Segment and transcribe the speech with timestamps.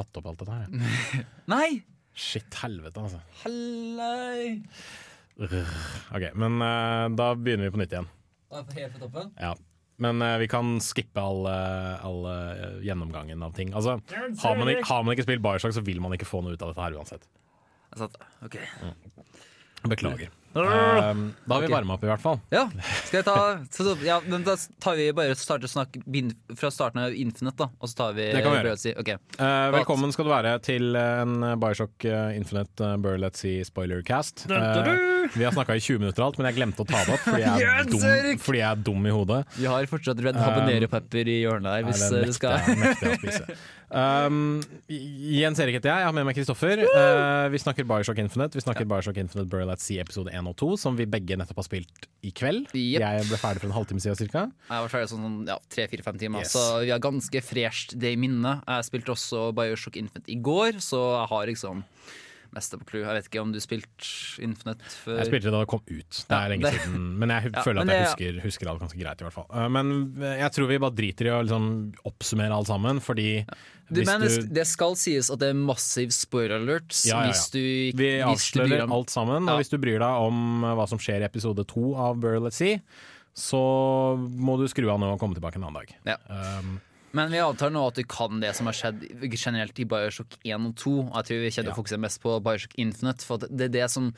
[0.00, 0.66] tatt opp alt dette her.
[0.66, 1.24] jeg.
[1.54, 1.70] Nei!
[2.20, 3.20] Shit, helvete, altså.
[3.44, 4.58] Hellei
[5.40, 8.08] Ok, men eh, da begynner vi på nytt igjen.
[8.52, 9.30] Helt på toppen?
[9.40, 9.54] Ja.
[10.00, 13.70] Men eh, vi kan skippe all, eh, all eh, gjennomgangen av ting.
[13.76, 13.98] Altså,
[14.42, 16.62] har, man, ikke- har man ikke spilt Bioshock, så vil man ikke få noe ut
[16.66, 17.24] av dette her uansett.
[17.94, 18.58] Jeg satt, ok.
[19.90, 20.28] Beklager.
[20.52, 21.74] Um, da har vi okay.
[21.76, 22.40] varma opp, i hvert fall.
[22.50, 22.64] Ja,
[23.06, 23.36] skal jeg ta
[23.70, 26.02] så, Ja, men da tar vi bare starte å snakke
[26.58, 27.70] fra starten av Infinite, da.
[27.78, 28.80] Og så tar vi Det kan vi gjøre.
[28.80, 28.94] Si.
[28.98, 29.20] Okay.
[29.20, 29.38] Ok.
[29.38, 34.48] Eh, velkommen skal du være til en Bioshock eh, Infinite uh, Burr Let's See spoilercast.
[34.50, 37.26] Uh, vi har snakka i 20 minutter alt, men jeg glemte å ta det opp
[37.26, 39.40] fordi jeg er, dum, fordi jeg er dum i hodet.
[39.56, 43.18] Vi har fortsatt Red habanero-pepper i hjørnet der, hvis eh, det du skal nekter jeg-
[43.18, 43.60] å spise.
[43.90, 44.60] Um,
[45.40, 46.84] Jens Erik heter jeg, jeg har med meg Kristoffer.
[46.86, 48.58] Uh, vi snakker Bioshock Infinite.
[48.58, 51.56] Vi snakker Bioshock Infinite Burr Let's See episode 1 og 2, som vi begge nettopp
[51.60, 52.70] har spilt i kveld.
[52.72, 53.00] Yep.
[53.02, 54.46] Jeg ble ferdig for en halvtime siden cirka.
[54.70, 56.52] Jeg var ferdig sånn ja, tre-fire-fem timer, Yes.
[56.54, 58.62] så vi har ganske fresht det i minnet.
[58.68, 61.84] Jeg spilte også Bioshock Infant i går, så jeg har liksom
[62.54, 63.02] meste på Clue.
[63.04, 65.18] Jeg vet ikke om du spilte Infinite før?
[65.20, 66.10] Jeg spilte det da det kom ut.
[66.10, 67.04] Det Ja, er lenge det- siden.
[67.18, 69.46] Men jeg Ja, føler at jeg det- husker, husker alt ganske greit, i hvert fall.
[69.54, 71.68] Uh, men jeg tror vi bare driter i å liksom
[72.10, 73.28] oppsummere alt sammen, fordi
[73.90, 77.22] Du, men det, du det skal sies at det er massiv spoiler alerts Ja, ja,
[77.26, 77.30] ja.
[77.32, 79.52] hvis du Vi avslører om- alt sammen, Ja.
[79.54, 82.38] og hvis du bryr deg om uh, hva som skjer i episode to av Burr
[82.40, 82.80] Let's See,
[83.34, 85.94] så må du skru av nå og komme tilbake en annen dag.
[86.04, 86.16] Ja.
[86.58, 86.80] Um,
[87.16, 89.00] Men vi avtaler nå at du kan det som har skjedd
[89.34, 90.92] generelt i Bioshock 1 og 2.
[91.08, 91.74] Jeg tror vi kjenner Ja.
[91.74, 94.12] å fokusere mest på Bioshock Infinite, for det er det som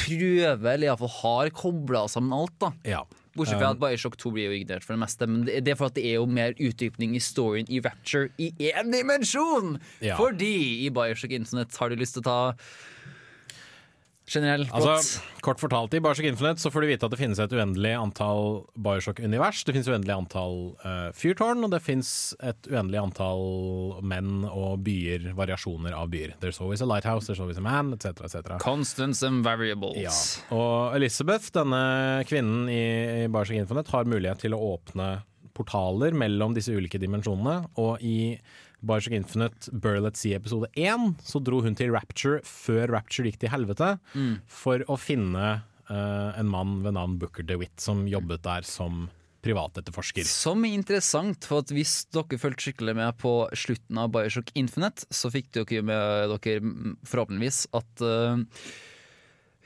[0.00, 2.54] prøver, eller iallfall har kobla sammen alt.
[2.60, 3.02] da ja.
[3.36, 5.26] Bortsett fra at Bioshock 2 blir jo ignorert for det meste.
[5.28, 8.30] Men det det er for at det er jo mer utdypning i storyen i Rapture
[8.42, 9.78] i én dimensjon!
[10.02, 10.16] Ja.
[10.18, 12.54] Fordi i Bioshock Infinite har du lyst til å ta
[14.30, 14.86] generell plott.
[14.94, 17.92] Altså, kort fortalt, I Bioshock Infinite så får du vite at det finnes et uendelig
[17.98, 19.62] antall Bioshock-univers.
[19.66, 23.44] Det finnes uendelig antall uh, fyrtårn, og det finnes et uendelig antall
[24.06, 26.36] menn og byer, variasjoner av byer.
[26.42, 28.28] There's always a lighthouse, there's always a man, etc.
[28.28, 28.60] etc.
[28.62, 29.98] Constance and variables.
[29.98, 30.14] Ja.
[30.56, 31.82] Og Elizabeth, denne
[32.28, 35.20] kvinnen i i Bioshock Infinite, har mulighet til å åpne
[35.56, 37.64] portaler mellom disse ulike dimensjonene.
[37.82, 38.38] Og i
[38.80, 43.40] Bioshock Infinite Burl Let's Sea episode 1 så dro hun til Rapture før Rapture gikk
[43.44, 43.94] til helvete,
[44.48, 45.48] for å finne
[45.90, 49.08] uh, en mann ved navn Booker DeWitt som jobbet der som
[49.44, 50.26] privatetterforsker.
[50.28, 55.08] Som er interessant, for at hvis dere fulgte skikkelig med på slutten av Bioshock Infinite,
[55.08, 58.42] så fikk dere med dere mm, forhåpentligvis at eh,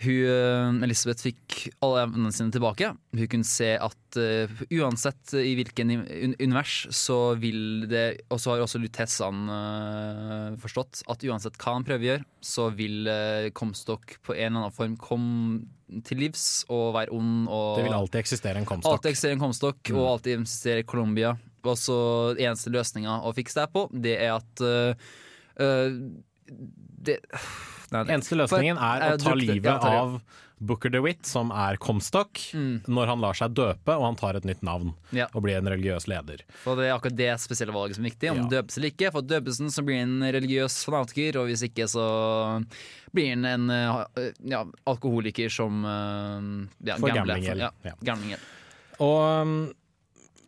[0.02, 2.90] hun, eh, Elisabeth fikk alle evnene sine tilbake.
[3.14, 5.92] Hun kunne se at uh, uansett i hvilken
[6.40, 11.86] univers, så vil det Og så har også Lutessene uh, forstått at uansett hva han
[11.86, 16.64] prøver å gjøre, så vil uh, Comstock på en eller annen form komme til livs
[16.72, 17.46] og være ond.
[17.46, 18.96] Og Det vil alltid eksistere en Comstock.
[18.96, 21.36] Alltid eksistere en Comstock, og alltid eksistere Colombia.
[21.64, 21.98] Og så
[22.34, 25.94] eneste løsninga å fikse det på, det er at uh,
[27.04, 27.20] det,
[27.92, 28.04] nei.
[28.14, 30.20] Eneste løsningen er å ta livet av
[30.64, 34.62] Booker DeWitt, som er Comstock, når han lar seg døpe og han tar et nytt
[34.64, 35.18] navn Mm.
[35.18, 35.26] Ja.
[35.34, 36.40] og blir en religiøs leder.
[36.62, 38.30] For det er akkurat det spesielle valget som er viktig.
[38.30, 38.62] Om Ja.
[38.62, 39.10] døpes eller ikke.
[39.12, 42.64] For døpes han, så blir han en religiøs fanatiker, og hvis ikke, så
[43.12, 47.38] blir han en øh, ja, alkoholiker som øh, ja, For gambler.
[47.38, 48.36] Ja, Ja.
[49.00, 49.72] Og um,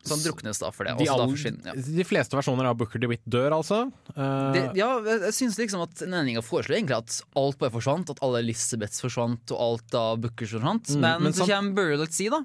[0.07, 0.95] Så han druknes da for det.
[0.97, 1.35] De, så da all,
[1.67, 1.73] ja.
[1.97, 3.91] de fleste versjoner av Booker DeWitt dør, altså.
[4.15, 8.09] Uh, Det, ja, jeg syns liksom at Nenninga foreslår egentlig at alt bare forsvant.
[8.15, 10.95] At alle Elisabeths forsvant, og alt av Bookers forsvant.
[10.95, 12.43] men, Mm, men så sant- kommer Burial at Sea, da.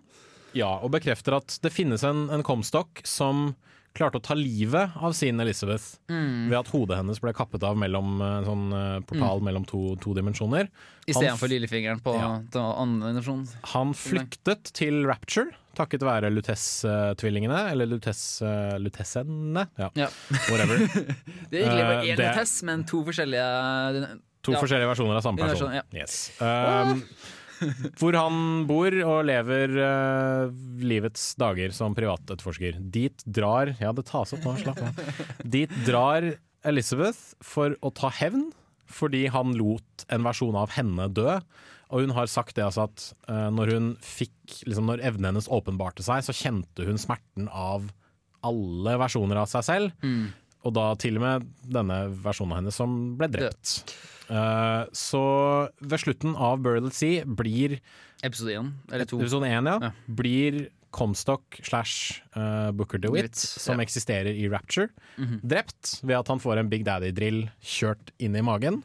[0.54, 3.54] ja, og bekrefter at det finnes en, en Comstock som
[3.94, 6.48] klarte å ta livet av sin Elizabeth Mm.
[6.48, 8.70] ved at hodet hennes ble kappet av mellom en sånn
[9.04, 10.68] portal portal mellom to, to dimensjoner.
[11.06, 12.38] Istedenfor lillefingeren på Ja.
[12.50, 13.48] den andre dimensjonen.
[13.74, 20.08] Han flyktet til Rapture takket være Lutess-tvillingene, eller Lutess, uh, Lutessene, ja, Ja.
[20.50, 20.78] whatever.
[21.50, 24.58] Det er egentlig bare Eh, én Lutess, men to forskjellige To Ja.
[24.58, 25.70] forskjellige versjoner av samme person.
[25.70, 25.82] Versjon, ja.
[25.94, 26.32] Yes.
[26.42, 27.04] Um,
[28.00, 30.50] hvor han bor og lever uh,
[30.82, 32.80] livets dager som privatetterforsker.
[32.90, 34.98] Dit drar Ja, det tas opp nå, slapp av.
[35.46, 36.32] Dit drar
[36.66, 38.48] Elizabeth for å ta hevn,
[38.90, 41.38] fordi han lot en versjon av henne dø.
[41.92, 45.48] Og hun har sagt det altså at uh, når hun fikk liksom Når evnen hennes
[45.52, 47.90] åpenbarte seg, så kjente hun smerten av
[48.42, 50.06] alle versjoner av seg selv.
[50.66, 53.94] Og da til og med denne versjonen av henne som ble drept.
[54.26, 55.22] Uh, så
[55.82, 57.78] ved slutten av Burley Sea blir
[58.22, 59.18] Episode én, eller to.
[59.18, 59.90] episode én, ja, Ja.
[60.06, 63.86] blir Comstock slash eh, Booker DeWitt, som ja.
[63.86, 64.90] eksisterer i Rapture,
[65.40, 68.82] drept ved at han får en Big Daddy-drill kjørt inn i magen.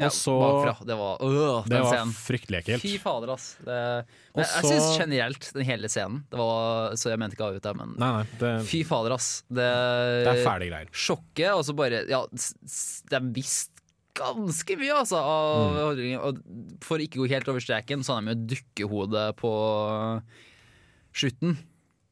[0.00, 0.72] Ja, så bakfra.
[0.88, 2.82] Det var øh, Det var fryktelig ekkelt.
[2.82, 3.44] Fy fader, ass.
[3.62, 3.76] Det,
[4.34, 7.50] men men jeg syns generelt den hele scenen det var, Så jeg mente ikke å
[7.52, 9.28] avbryte, men Nei, nei, det, fy fader, ass.
[9.46, 9.68] Det,
[10.26, 10.90] det er fæle greier.
[10.90, 13.70] sjokket, og så bare Ja, de visste
[14.14, 16.78] ganske mye, altså, av Mm.
[16.82, 19.50] for ikke å gå helt over streken, så har de jo dukkehode på
[21.14, 21.56] slutten.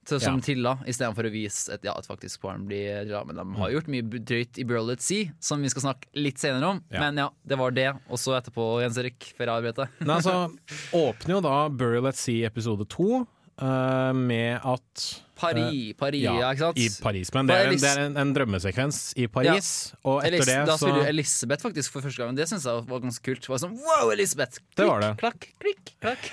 [0.05, 0.43] Til, som Ja.
[0.43, 3.25] Tilla, istedenfor å vise et, ja, et faktisk barn blir drilla.
[3.27, 3.55] Men de Mm.
[3.57, 6.83] har gjort mye drøyt i Burl at Sea, som vi skal snakke litt senere om.
[6.91, 7.01] Ja.
[7.01, 7.89] Men ja, det var det.
[8.11, 10.51] Og så etterpå, Jens Erik, før jeg avbrøt Nei, altså,
[10.93, 13.27] åpner jo da Burl at Sea episode to
[13.63, 16.79] Uh, med at Paris, Paris, ja, ikke sant?
[16.81, 17.29] i Paris.
[17.35, 20.57] Men det er, en, det er en, en drømmesekvens i Paris, og etter Elis, det
[20.67, 22.35] da så spiller du Elisabeth faktisk for første gang.
[22.35, 23.43] Det syns jeg var ganske kult.
[23.45, 24.59] Det var sånn, wow, Elisabeth!
[24.75, 25.13] Det var det.
[25.21, 26.27] Klakk, klikk, klakk.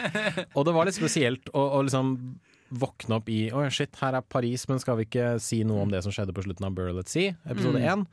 [0.56, 2.14] Og det var litt spesielt å liksom
[2.70, 5.90] våkne opp i Å shit, her er Paris, men skal vi ikke si noe om
[5.92, 8.06] det som skjedde på slutten av Burl at Sea, episode Mm.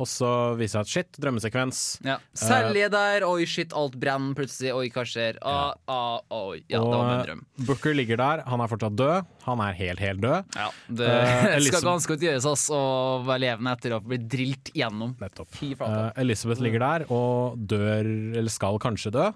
[0.00, 1.80] Og så viser det at shit, drømmesekvens.
[2.06, 2.14] Ja.
[2.38, 5.36] Selje der, oi shit, alt brenner plutselig, oi hva skjer?
[5.44, 6.62] Ah, ah, oi.
[6.72, 7.42] Ja, det var min og drøm.
[7.68, 9.28] Booker ligger der, han er fortsatt død.
[9.44, 10.56] Han er helt, helt død.
[10.56, 12.80] Ja, det Eh, skal ganske godt gjøres ass, å
[13.28, 15.12] være levende etter å bli drilt gjennom.
[15.20, 15.60] Nettopp.
[15.60, 18.08] Eh, Elizabeth ligger der og dør,
[18.40, 19.28] eller skal kanskje dø.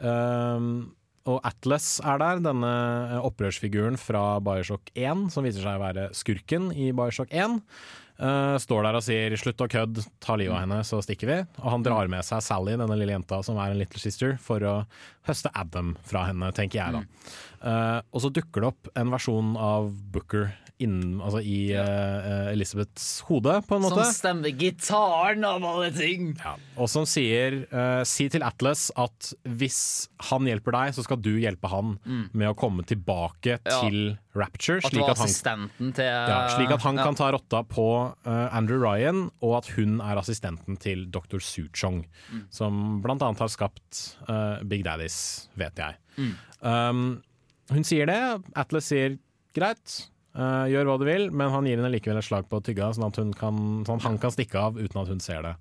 [0.00, 0.92] Um,
[1.28, 2.70] og Atlas er der, denne
[3.12, 7.60] eh, opprørsfiguren fra Bioshock 1, som viser seg å være skurken i Bioshock 1.
[8.20, 11.44] Uh, står der og sier 'slutt å kødde, ta livet av henne, så stikker vi'.
[11.62, 14.60] Og han drar med seg Sally, denne lille jenta som er en little sister, for
[14.60, 14.74] å
[15.24, 17.00] høste Adam fra henne, tenker jeg da.
[17.64, 23.20] Uh, og så dukker det opp en versjon av Booker innen, altså i uh, Elisabeths
[23.28, 24.00] hode, på en måte.
[24.06, 26.30] Som stemmer gitaren av alle ting!
[26.40, 29.80] Ja, og som sier uh, Si til Atlas at hvis
[30.30, 31.94] han hjelper deg, så skal du hjelpe han
[32.32, 33.68] med å komme tilbake Mm.
[33.70, 33.78] Ja.
[33.84, 34.00] til
[34.36, 34.78] Rapture.
[34.84, 37.86] At Slik at, han, til ja, slik at han kan ta rotta på
[38.26, 41.40] uh, Andrew Ryan, og at hun er assistenten til dr.
[41.42, 42.44] Suchong, Mm.
[42.54, 44.04] som blant annet har skapt
[44.70, 45.96] Big Daddies, vet jeg.
[46.20, 46.32] Mm.
[46.62, 47.02] Um,
[47.72, 48.20] hun sier det,
[48.58, 49.16] Atlas sier
[49.56, 49.96] greit.
[50.36, 53.08] Eh, gjør hva du vil, men han gir henne likevel et slag på tygga, sånn
[53.08, 55.54] at hun kan, sånn at han kan stikke av uten at hun ser det.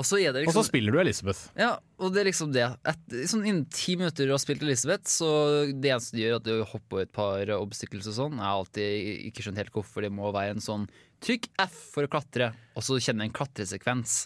[0.00, 1.50] Og så det Og så liksom spiller du Elisabeth.
[1.60, 2.64] Ja, og det er liksom det.
[2.88, 5.28] Et, sånn Innen ti minutter du har spilt Elisabeth, så
[5.68, 8.38] det eneste du gjør, at du hopper et par obstacles og sånn.
[8.38, 10.88] Jeg har alltid ikke skjønt helt hvorfor det må være en sånn
[11.20, 14.16] trykk F for å klatre, og så kjenner jeg en klatresekvens.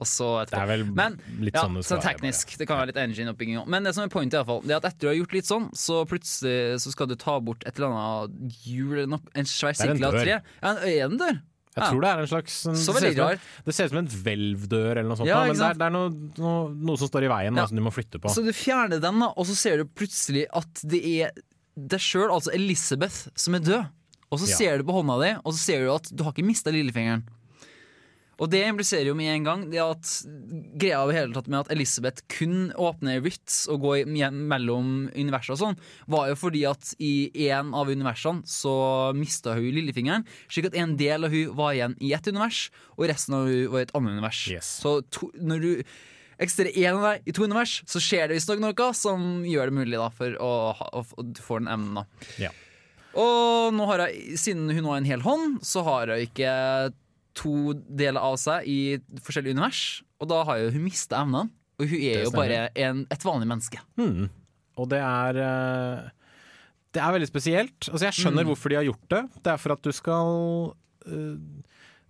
[0.00, 2.14] Og så Det er vel Men litt ja, sånn det så skal være.
[2.20, 2.56] teknisk.
[2.56, 3.66] Det kan være litt engine-oppbygging òg.
[3.68, 5.32] Men det som er pointet, i hvert fall, det er at etter du har gjort
[5.36, 9.02] litt sånn, så plutselig så skal du ta bort et eller annet hjul.
[9.34, 10.40] En svær sirkel av tre.
[10.40, 11.38] Ja, en- er det en dør?
[11.70, 11.90] Jeg Ja.
[11.92, 13.90] tror det er en slags en, Så det, ser ut som, en- det ser ut
[13.90, 16.96] som en hvelvdør eller noe sånt, Ja, men det er, det er noe, noe, noe
[16.98, 18.28] som står i veien da, som du må flytte på.
[18.28, 21.30] Så du fjerner den, da, og så ser du plutselig at det er
[21.78, 23.86] deg sjøl, altså Elizabeth, som er død.
[24.32, 24.56] Og så Ja.
[24.56, 27.22] ser du på hånda di, og så ser du at du har ikke mista lillefingeren.
[28.40, 30.10] Og det impliserer jo med en gang det at
[30.80, 35.60] greia over hele tatt med at Elizabeth kun åpner Ritz og går mellom universer og
[35.60, 38.72] sånn, var jo fordi at i en av universene så
[39.16, 43.10] mista hun lillefingeren, slik at en del av hun var igjen i ett univers, og
[43.12, 44.40] resten av hun var i et annet univers.
[44.54, 44.72] Yes.
[44.80, 45.70] Så to, når du
[46.40, 49.76] eksisterer én av deg i to univers, så skjer det visstnok noe som gjør det
[49.82, 52.00] mulig da, for å, å, å få den evnen.
[52.00, 52.54] da Ja.
[53.20, 56.56] og nå har jeg, siden hun har en hel hånd, så har hun ikke
[57.34, 58.78] to deler av seg i
[59.22, 60.02] forskjellige univers.
[60.20, 61.50] Og da har jo hun mista evnene.
[61.80, 63.78] Og hun er jo bare en, et vanlig menneske.
[63.96, 64.26] Mm.
[64.76, 66.08] Og det er eh,
[66.92, 67.88] Det er veldig spesielt.
[67.88, 68.50] Altså, jeg skjønner Mm.
[68.50, 69.22] hvorfor de har gjort det.
[69.44, 70.74] Det er for at du skal
[71.06, 71.36] eh,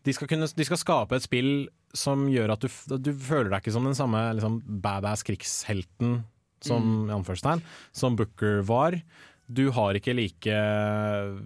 [0.04, 2.68] de, skal kunne, de skal skape et spill som gjør at du,
[2.98, 6.22] du føler deg ikke som den samme liksom, badass krigshelten
[6.62, 7.62] som, Mm.
[7.92, 8.94] som Booker var.
[9.50, 10.54] Du har ikke like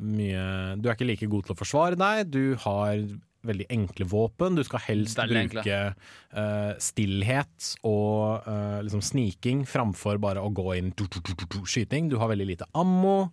[0.01, 2.31] mye Du er ikke like god til å forsvare deg.
[2.31, 2.99] Du har
[3.49, 4.59] veldig enkle våpen.
[4.59, 10.93] Du skal helst bruke uh, stillhet og uh, liksom sniking framfor bare å gå inn
[10.97, 12.11] du, du, du, skyting.
[12.13, 13.31] Du har veldig lite ammo.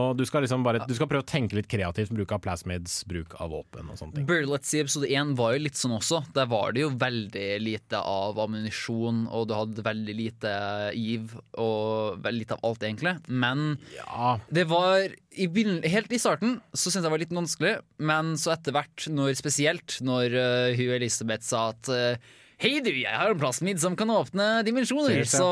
[0.00, 2.12] Og du skal liksom bare Du skal prøve å tenke litt kreativt.
[2.14, 4.26] Bruk av plasmids, bruk av våpen og sånne ting.
[4.28, 6.24] Burl Let's See episode 1 var jo litt sånn også.
[6.36, 10.54] Der var det jo veldig lite av ammunisjon, og du hadde veldig lite
[10.98, 13.16] giv, og veldig lite av alt, egentlig.
[13.28, 13.66] Men
[13.98, 15.48] Ja, Det var i
[15.90, 19.34] Helt i starten så syntes jeg det var litt vanskelig, men så etter hvert, når,
[19.38, 22.32] spesielt når uh, hun Elisabeth sa at uh,
[22.62, 25.42] Hei du, jeg har en plasmid som kan åpne dimensjoner, Tears, ja.
[25.42, 25.48] så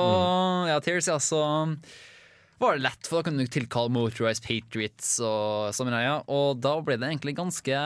[0.71, 1.43] Ja, Tears, ja, så
[2.63, 6.17] var det lett, for da kunne du tilkalle Motorized Patriots og sånn greia.
[6.33, 7.83] Og da ble det egentlig ganske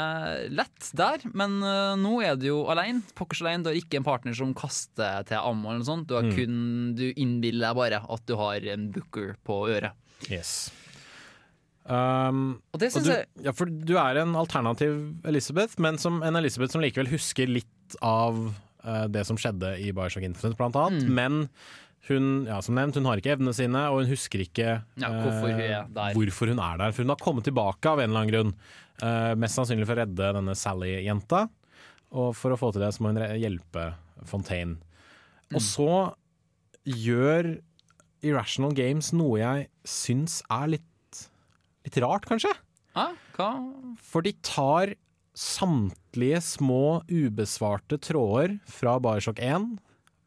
[0.53, 3.05] lett der, men uh, nå er du jo alene.
[3.19, 3.65] Pokkers alene.
[3.65, 6.09] Du har ikke en partner som kaster til ammo eller noe sånt.
[6.11, 6.59] Du, har kun,
[6.99, 9.97] du innbiller deg bare at du har en booker på øret.
[10.31, 10.59] yes.
[11.87, 14.97] Um, Og det syns jeg ja, for du er en alternativ
[15.29, 19.93] Elizabeth, men som en Elizabeth som likevel husker litt av uh, det som skjedde i
[19.95, 21.07] Bioshock Infinite, blant annet.
[21.07, 21.15] Mm.
[21.15, 21.39] Men
[22.15, 24.67] hun, ja, som nevnt, hun har ikke evnene sine, og hun husker ikke
[25.01, 26.15] Ja, hvorfor hun er eh, der.
[26.15, 26.93] hvorfor hun er der.
[26.93, 28.55] For hun har kommet tilbake av en eller annen grunn.
[29.03, 31.49] Eh, mest sannsynlig for å redde denne Sally-jenta.
[32.17, 33.95] Og for å få til det, så må hun hjelpe
[34.25, 34.79] Fontaine.
[35.53, 35.67] Og Mm.
[35.67, 36.15] så
[36.87, 37.61] gjør
[38.27, 41.27] Irrational Games noe jeg syns er litt,
[41.87, 42.53] litt rart, kanskje.
[42.97, 43.51] Ah, hva?
[44.01, 44.95] For de tar
[45.37, 49.77] samtlige små ubesvarte tråder fra Bioshock 1,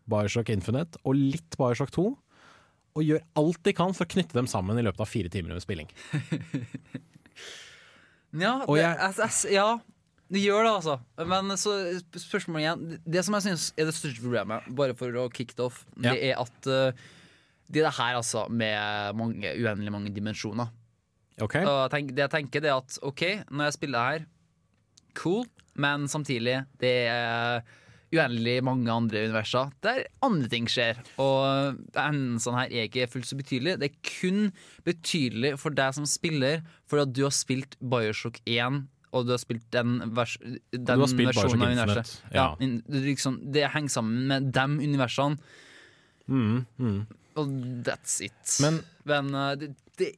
[0.09, 2.05] Bioshock Infinite og litt Bioshock 2,
[2.97, 5.53] og gjør alt de kan for å knytte dem sammen i løpet av fire timer
[5.55, 5.89] med spilling.
[8.29, 9.69] Ja, det, jeg- jeg, jeg, ja,
[10.29, 10.95] det gjør det, altså.
[11.25, 11.71] Men så
[12.13, 15.65] spørsmålet igjen Det som jeg syns er det største problemet, bare for å kick det
[15.65, 16.11] off, Ja.
[16.13, 16.91] det er at uh,
[17.69, 20.69] det er det her altså med mange, uendelig mange dimensjoner.
[21.41, 21.63] Okay.
[21.65, 24.25] Og tenk, det jeg tenker, det er at OK, når jeg spiller her,
[25.17, 25.45] cool,
[25.79, 27.61] men samtidig, det er
[28.13, 31.01] uendelig mange andre universer der andre ting skjer.
[31.21, 33.77] Og hendelsene her er ikke fullt så betydelig.
[33.81, 34.49] Det er kun
[34.87, 38.83] betydelig for deg som spiller, fordi at du har spilt Bioshock 1.
[39.09, 40.35] Og du har spilt den, vers,
[40.69, 42.19] den har spilt versjonen av universet.
[42.33, 42.51] Ja.
[42.61, 42.67] ja.
[43.09, 45.41] liksom, det henger sammen med de universene,
[46.29, 47.07] Mm, mm.
[47.41, 48.59] og that's it.
[48.61, 50.11] Men Men uh, det, det,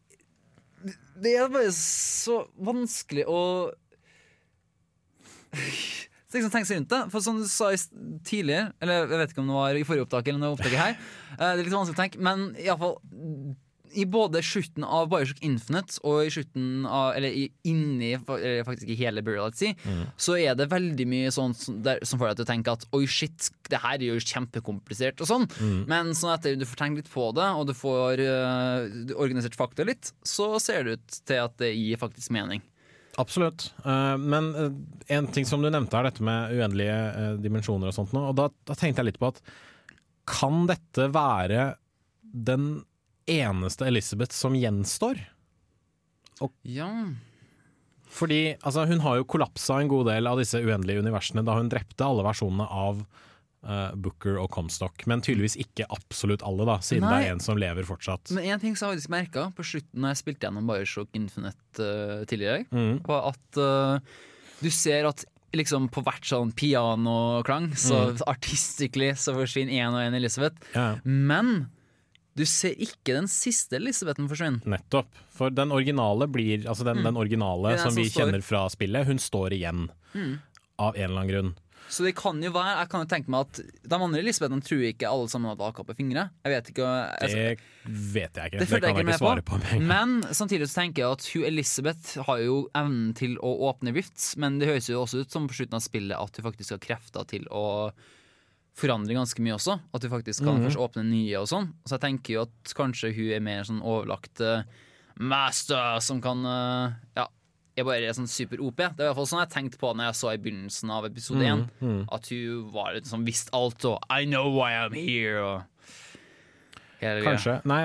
[1.24, 3.40] det er bare så vanskelig å
[6.32, 7.02] Så liksom tenk seg rundt det.
[7.12, 7.74] For som du sa
[8.24, 10.96] tidligere, eller jeg vet ikke om det var i forrige opptak eller noe opptaket her,
[11.36, 12.96] eh, det er litt vanskelig å tenke, men iallfall
[13.92, 18.88] i både slutten av Bioshock Infinite og i slutten av Eller i, inni eller faktisk
[18.88, 19.76] i hele Burial at Sea,
[20.16, 22.86] så er det veldig mye sånn som, der, som får deg til å tenke at
[22.96, 25.48] oi, shit, det her er jo kjempekomplisert og sånn.
[25.92, 29.86] Men sånn etter du får tenkt litt på det, og du får uh, organisert fakta
[29.88, 32.64] litt, så ser det ut til at det gir faktisk mening.
[33.20, 33.74] Absolutt.
[33.86, 34.72] Eh, men eh,
[35.18, 38.38] en ting som du nevnte er dette med uendelige eh, dimensjoner og sånt nå, og
[38.40, 39.42] da, da tenkte jeg litt på at
[40.32, 41.74] kan dette være
[42.22, 42.86] den
[43.30, 45.20] eneste Elizabeth som gjenstår?
[46.66, 46.90] Ja.
[48.12, 51.70] Fordi altså, hun har jo kollapsa en god del av disse uendelige universene da hun
[51.72, 53.04] drepte alle versjonene av
[53.68, 57.20] eh, Booker og Comstock, men tydeligvis ikke absolutt alle, da, siden Nei.
[57.22, 58.32] det er en som lever fortsatt.
[58.36, 61.80] Men en ting som jeg faktisk merka på slutten når jeg spilte gjennom Bioshock Infinite
[61.82, 63.02] uh, tidligere, Mm.
[63.06, 64.00] var at uh,
[64.62, 70.16] du ser at liksom på hvert sånn pianoklang, så artistically så forsvinner én og én
[70.16, 70.56] Elisabeth.
[70.76, 71.68] Ja, Men
[72.40, 74.62] du ser ikke den siste Elisabethen forsvinne.
[74.64, 75.10] nettopp.
[75.36, 79.06] For den originale blir Altså den, den originale den som vi står- kjenner fra spillet,
[79.06, 79.90] hun står igjen.
[80.80, 81.52] Av en eller annen grunn.
[81.92, 83.60] Så det kan jo være Jeg kan jo tenke meg at
[83.92, 86.24] de andre Elisabethene tror ikke alle sammen hadde AK på fingre.
[86.46, 88.62] Jeg vet ikke jeg, Det vet jeg ikke.
[88.62, 89.60] Det Det, kan jeg ikke svare på.
[89.60, 89.82] på.
[89.92, 94.32] Men samtidig så tenker jeg at hun Elisabeth har jo evnen til å åpne rifts,
[94.40, 96.84] men det høres jo også ut som på slutten av spillet at hun faktisk har
[96.88, 97.66] krefter til å
[98.80, 99.76] forandre ganske mye også.
[99.92, 101.74] At hun faktisk kan først åpne nye og sånn.
[101.84, 104.64] Så jeg tenker jo at kanskje hun er mer sånn overlagt uh,
[105.20, 107.28] master som kan uh, Ja,
[107.82, 108.78] er bare sånn super-OP.
[108.78, 111.08] Det var i hvert fall sånn jeg tenkte på når jeg så i begynnelsen av
[111.10, 111.66] episode én.
[112.12, 115.62] At hun var litt sånn visste alt og I know why I'm here og
[117.02, 117.32] hele greia.
[117.32, 117.56] Kanskje.
[117.70, 117.82] Nei,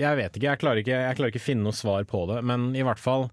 [0.00, 0.48] jeg vet ikke.
[0.48, 2.40] Jeg klarer ikke, jeg klarer ikke finne noe svar på det.
[2.48, 3.28] Men i hvert fall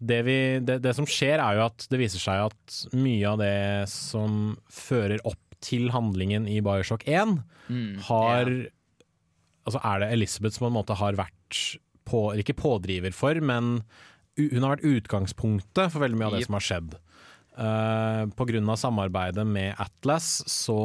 [0.00, 3.40] det, vi, det, det som skjer, er jo at det viser seg at mye av
[3.42, 3.54] det
[3.92, 7.38] som fører opp til handlingen i Bioshock 1,
[7.70, 8.62] Mm, har ja.
[9.68, 11.58] Altså er det Elizabeth som på en måte har vært
[12.08, 13.76] på, ikke pådriver for, men
[14.38, 16.94] hun har vært utgangspunktet for veldig mye av det som har skjedd.
[17.60, 20.76] Uh, på grunn av samarbeidet med Atlas så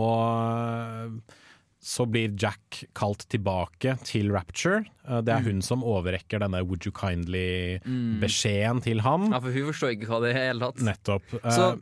[1.86, 4.88] så blir Jack kalt tilbake til Rapture.
[5.08, 5.46] Uh, det er Mm.
[5.46, 9.30] hun som overrekker denne 'would you kindly'-beskjeden til ham.
[9.32, 10.82] Ja, for hun forstår ikke hva det er i hele tatt.
[10.82, 11.34] Nettopp.
[11.44, 11.78] Uh,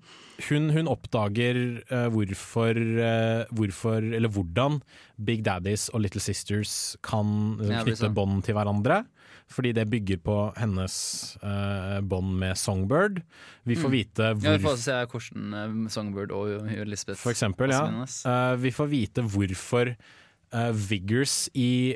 [0.50, 4.80] hun, hun oppdager eh, hvorfor, eh, hvorfor, eller hvordan
[5.24, 8.16] Big Daddies og Little Sisters kan liksom, Ja, knytte sånn.
[8.18, 9.06] bånd til hverandre.
[9.54, 10.96] Fordi det bygger på hennes
[11.44, 13.22] uh, bånd med Songbird.
[13.70, 14.42] Vi får vite Mm.
[14.44, 17.84] Ja, vi får se hvordan eh, Songbird og Elisabeth For eksempel, ja.
[17.86, 21.96] Eh, vi får vite hvorfor uh, Vigors i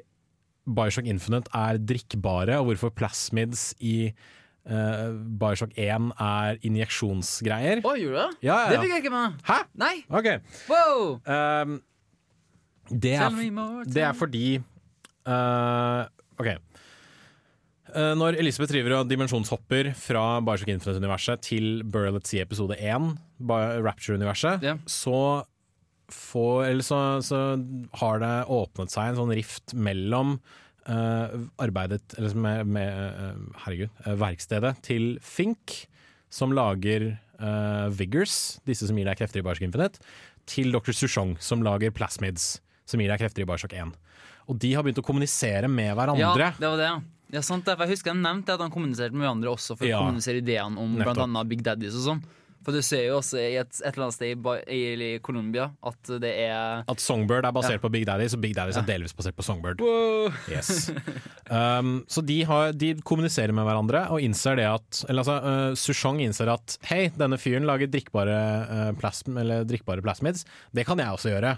[0.68, 4.10] Bioshock Infinite er drikkbare, og hvorfor plasmids i
[4.68, 7.82] uh, Bioshock 1 er injeksjonsgreier.
[7.88, 8.48] Å, gjorde du det?
[8.50, 8.82] Ja, ja, Det ja.
[8.84, 9.38] fikk jeg ikke med.
[9.48, 9.60] Hæ?
[9.80, 9.94] Nei!
[10.12, 10.28] Ok.
[10.68, 11.06] Wow!
[11.24, 11.78] Ehm,
[12.92, 14.46] det, er, more, det er fordi
[15.28, 16.04] uh,
[16.40, 16.52] OK.
[17.98, 23.08] Eh, når Elisabeth driver og dimensjonshopper fra Bioshock Infinite-universet til Burial at Sea episode 1,
[23.86, 24.76] Rapture-universet, Ja.
[24.86, 25.46] så
[26.08, 27.40] får Eller så, så
[28.00, 30.38] har det åpnet seg en sånn rift mellom
[30.88, 31.28] uh,
[31.60, 35.88] arbeidet Eller med, med uh, Herregud, uh, verkstedet til Fink,
[36.30, 37.18] som lager
[37.94, 40.00] Vigors, disse som gir deg krefter i Bioshock Infinite,
[40.50, 40.90] til Dr.
[40.90, 43.92] Sushong, som lager plasmids, som gir deg krefter i Bioshock 1.
[44.50, 46.24] Og de har begynt å kommunisere med hverandre.
[46.24, 46.88] Ja, det var det.
[46.90, 47.66] Ja, sant.
[47.68, 50.00] For jeg husker jeg nevnte at han kommuniserte med hverandre også for Ja.
[50.00, 51.44] å kommunisere ideene om bl.a.
[51.44, 52.24] Big Daddies og sånn.
[52.68, 56.10] For du ser jo også i et, et eller annet sted i, i, Colombia at
[56.20, 57.84] det er At Songbird er basert Ja.
[57.86, 59.80] på Big Daddies, og Big Daddies er delvis basert på Songbird.
[60.52, 60.92] Yes.
[61.48, 65.76] Um, så de, har, de kommuniserer med hverandre og innser det at Eller altså, uh,
[65.80, 68.36] Sushong innser at hei, denne fyren lager drikkbare,
[68.68, 70.44] uh, plasm, eller drikkbare plasmids,
[70.76, 71.54] det kan jeg også gjøre.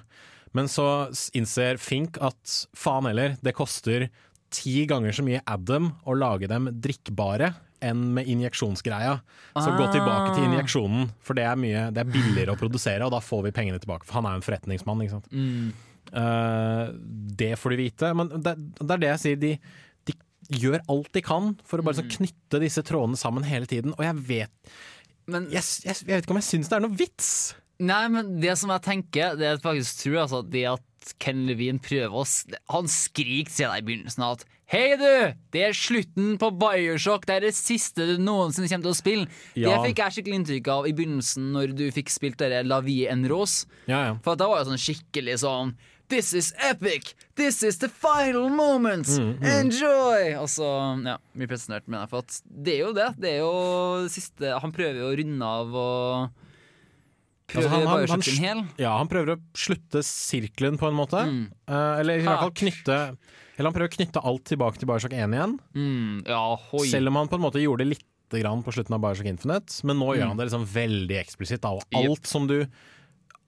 [0.53, 0.85] Men så
[1.33, 4.11] innser Fink at faen heller, det koster
[4.51, 9.19] ti ganger så mye Adam å lage dem drikkbare enn med injeksjonsgreia.
[9.55, 10.49] Så gå tilbake til Ah.
[10.49, 13.79] injeksjonen, for det er, mye, det er billigere å produsere, og da får vi pengene
[13.79, 14.03] tilbake.
[14.05, 15.29] For han er jo en forretningsmann, ikke sant.
[15.31, 15.69] Mm.
[16.09, 16.89] Uh,
[17.39, 18.09] det får de vite.
[18.17, 19.39] Men det, det er det jeg sier.
[19.39, 19.51] De,
[20.09, 20.15] de
[20.59, 22.09] gjør alt de kan for å bare Mm.
[22.17, 23.93] knytte disse trådene sammen hele tiden.
[23.97, 24.73] Og jeg vet
[25.29, 27.31] Men Jeg, jeg, jeg vet ikke om jeg syns det er noe vits!
[27.79, 30.81] Nei, men det som jeg tenker, det jeg faktisk tror altså, det at
[31.19, 32.25] Ken Levine prøver å
[32.75, 37.39] Han skriker til deg i begynnelsen at Hei du, det er slutten på Bioshock, det
[37.39, 39.23] er det siste du noensinne kommer til å spille.
[39.57, 39.71] Ja.
[39.71, 43.07] Det fikk jeg skikkelig inntrykk av i begynnelsen når du fikk spilt dere La Vie
[43.09, 43.65] en Rose.
[43.89, 44.11] Ja, ja.
[44.21, 45.73] For da var det sånn skikkelig sånn
[46.09, 47.15] This is epic!
[47.37, 49.09] This is the final moment!
[49.09, 50.35] Mm, Enjoy!
[50.41, 50.69] Og så
[51.05, 52.11] ja, Mye presentert mener jeg.
[52.13, 53.09] For at det er jo det.
[53.17, 53.51] Det er jo
[54.05, 56.47] det siste Han prøver jo å runde av og
[57.49, 58.59] Prøver Altså, han- han- å Bioshocken hel.
[58.77, 61.21] Ja, han prøver å slutte sirkelen på en måte.
[61.25, 61.51] Mm.
[61.67, 62.97] Uh, eller i hvert fall knytte
[63.57, 65.57] Eller han prøver å knytte alt tilbake til Bioshock 1 igjen.
[65.75, 66.43] Mm, ja.
[66.87, 69.81] Selv om han på en måte gjorde det lite grann på slutten av Bioshock Infinite.
[69.83, 71.65] Men nå gjør han det liksom veldig eksplisitt.
[71.65, 72.25] Og alt Yep.
[72.27, 72.65] som du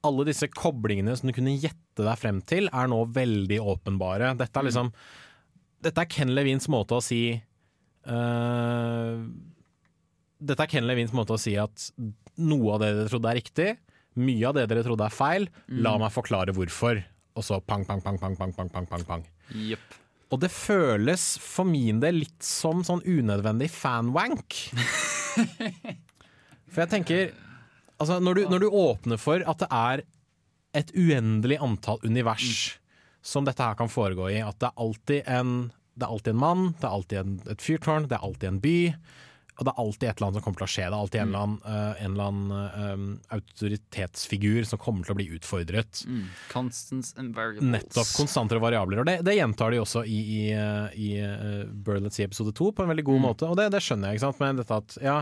[0.04, 4.36] Alle disse koblingene som du kunne gjette deg frem til, er nå veldig åpenbare.
[4.36, 4.60] Dette Mm.
[4.60, 4.92] er liksom
[5.80, 7.40] Dette er Ken Levins måte å si
[8.06, 9.22] uh,
[10.42, 11.90] Dette er Ken Levins måte å si at
[12.42, 13.76] noe av det dere trodde er riktig,
[14.20, 16.04] mye av det dere trodde er feil, la mm.
[16.04, 17.00] meg forklare hvorfor.
[17.38, 18.86] Og så pang, pang, pang, pang, pang, pang, pang.
[18.90, 19.26] pang, pang.
[19.56, 19.98] Yep.
[20.32, 24.56] Og det føles for min del litt som sånn unødvendig fanwank.
[26.72, 27.32] for jeg tenker
[28.00, 30.04] altså når, du, når du, åpner for at det er
[30.80, 32.94] et uendelig antall univers mm.
[33.28, 35.52] som dette her kan foregå i, at det er alltid en,
[35.92, 38.62] det er alltid en mann, det er alltid en, et fyrtårn, det er alltid en
[38.64, 38.78] by
[39.58, 40.84] og det er alltid et eller annet som kommer til å skje.
[40.86, 45.12] Det er alltid en eller annen, eh, en eller annen eh, autoritetsfigur som kommer til
[45.12, 46.00] å bli utfordret.
[46.08, 46.22] Mm.
[46.50, 47.68] Constants and variables.
[47.74, 48.08] Nettopp.
[48.16, 49.02] Konstanter og variabler.
[49.02, 51.10] Og det, det gjentar de også i, i, eh, i
[51.84, 53.26] Burlets i episode to på en veldig god Mm.
[53.28, 53.50] måte.
[53.52, 54.40] Og det, det skjønner jeg, ikke sant.
[54.40, 55.18] Men dette at ja,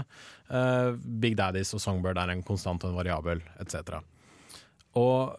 [0.54, 3.98] uh, Big Daddies og Songbird er en konstant og en variabel, etc.
[4.96, 5.34] Og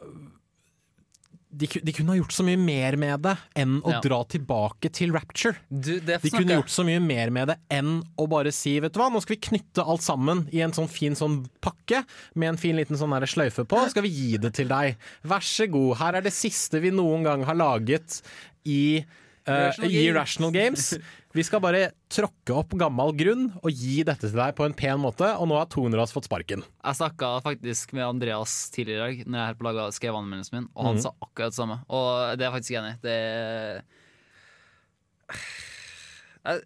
[1.52, 4.00] de, de kunne ha gjort så mye mer med det enn å Ja.
[4.04, 5.58] dra tilbake til Rapture.
[5.70, 8.94] Du, det De kunne gjort så mye mer med det enn å bare si vet
[8.96, 12.06] du hva, nå skal vi knytte alt sammen i en sånn fin sånn pakke
[12.40, 13.82] med en fin liten sånn der sløyfe på.
[13.92, 14.96] Skal vi gi det til deg?
[15.28, 18.22] Vær så god, her er det siste vi noen gang har laget
[18.64, 19.04] i,
[19.52, 20.94] eh, Rational Games.
[21.32, 25.00] Vi skal bare tråkke opp gammel grunn og gi dette til deg på en pen
[25.00, 26.66] måte, og nå har Toneras fått sparken.
[26.84, 30.58] Jeg snakka faktisk med Andreas tidligere i dag Når jeg her på laget skrev anmeldelsen
[30.58, 31.04] min, og han mm.
[31.06, 31.78] sa akkurat det samme.
[31.88, 33.00] Og det er jeg faktisk enig i.
[33.06, 33.18] Det
[36.42, 36.62] jeg,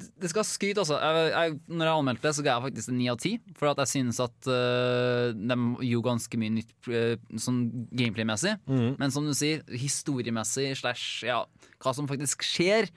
[0.00, 0.98] det skal skryte, skryt, altså.
[1.00, 3.34] Jeg, jeg, når jeg anmeldte det, så ga jeg faktisk en ni av ti.
[3.58, 5.58] For at jeg synes at uh, de
[5.88, 8.56] gjorde ganske mye nytt uh, sånn gameplay-messig.
[8.70, 8.90] Mm.
[9.00, 11.44] Men som du sier, historiemessig slash ja,
[11.80, 12.90] hva som faktisk skjer,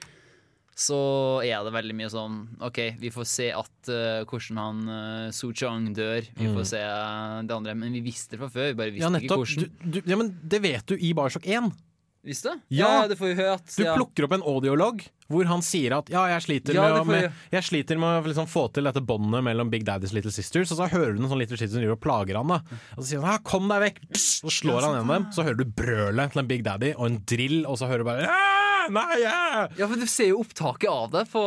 [0.74, 0.98] så
[1.46, 5.52] er det veldig mye sånn OK, vi får se at uh, hvordan han uh, Su
[5.54, 6.26] Chang dør.
[6.34, 7.76] Vi får se det andre.
[7.78, 8.72] Men vi visste det fra før.
[8.72, 9.18] Vi bare visste Mm.
[9.20, 9.74] Ja, ikke hvordan.
[9.84, 11.70] Du, du, ja, men det vet du i Bioshock 1.
[12.24, 13.08] Visste Ja, Ja.
[13.08, 13.76] det får vi hørt.
[13.76, 13.94] Du ja.
[13.98, 17.62] plukker opp en audiolog hvor han sier at ja, jeg sliter Ja, med, å- jeg.
[17.64, 20.88] sliter med å liksom få til dette båndet mellom Big Daddy's Little Sisters, og så
[20.92, 22.46] hører du noen sånn Little Sisters som driver og plager han.
[22.48, 22.60] da
[22.96, 25.26] Og så sier han 'kom deg vekk', så slår han gjennom dem.
[25.32, 28.04] Så hører du brølet til en Big Daddy og en drill, og så hører du
[28.04, 28.53] bare ja,
[28.92, 29.66] Nei, ja!
[29.78, 31.42] Ja, for du ser jo opptaket av det på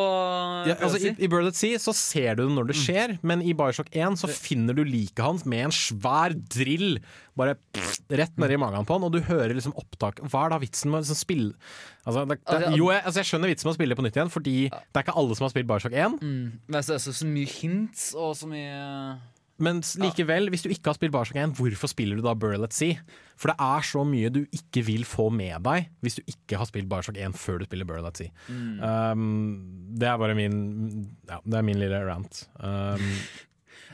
[0.69, 3.43] Ja, altså, I i Bird at Sea så ser du det når det skjer, men
[3.45, 7.00] i Bioshock 1 så finner du liket hans med en svær drill
[7.38, 10.23] bare pff, rett nedi magen på han, og du hører liksom opptak.
[10.26, 11.54] Hva er da vitsen med å liksom spille
[12.02, 14.06] altså, det, det, Altså, Jo, jeg, altså, jeg skjønner vitsen med å spille det på
[14.08, 16.19] nytt igjen, fordi det er ikke alle som har spilt Bioshock 1.
[16.21, 16.45] mm.
[16.67, 18.78] Men så er det så, så mye hints og så mye
[19.63, 22.76] Men likevel, hvis du ikke har spilt Bioshock 1, hvorfor spiller du da Burl at
[22.78, 23.00] Sea?
[23.38, 26.70] For det er så mye du ikke vil få med deg hvis du ikke har
[26.70, 28.30] spilt Bioshock 1 før du spiller Burl at Sea.
[28.50, 30.62] Um, det er bare min
[31.30, 32.46] Ja, det er min lille rant.
[32.62, 33.12] Um,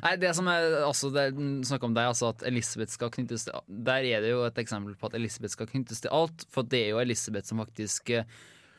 [0.03, 3.45] Nei, det som er også det er snakk om deg, altså at Elisabeth skal knyttes
[3.47, 6.67] til Der er det jo et eksempel på at Elisabeth skal knyttes til alt, for
[6.67, 8.27] det er jo Elisabeth som faktisk eh,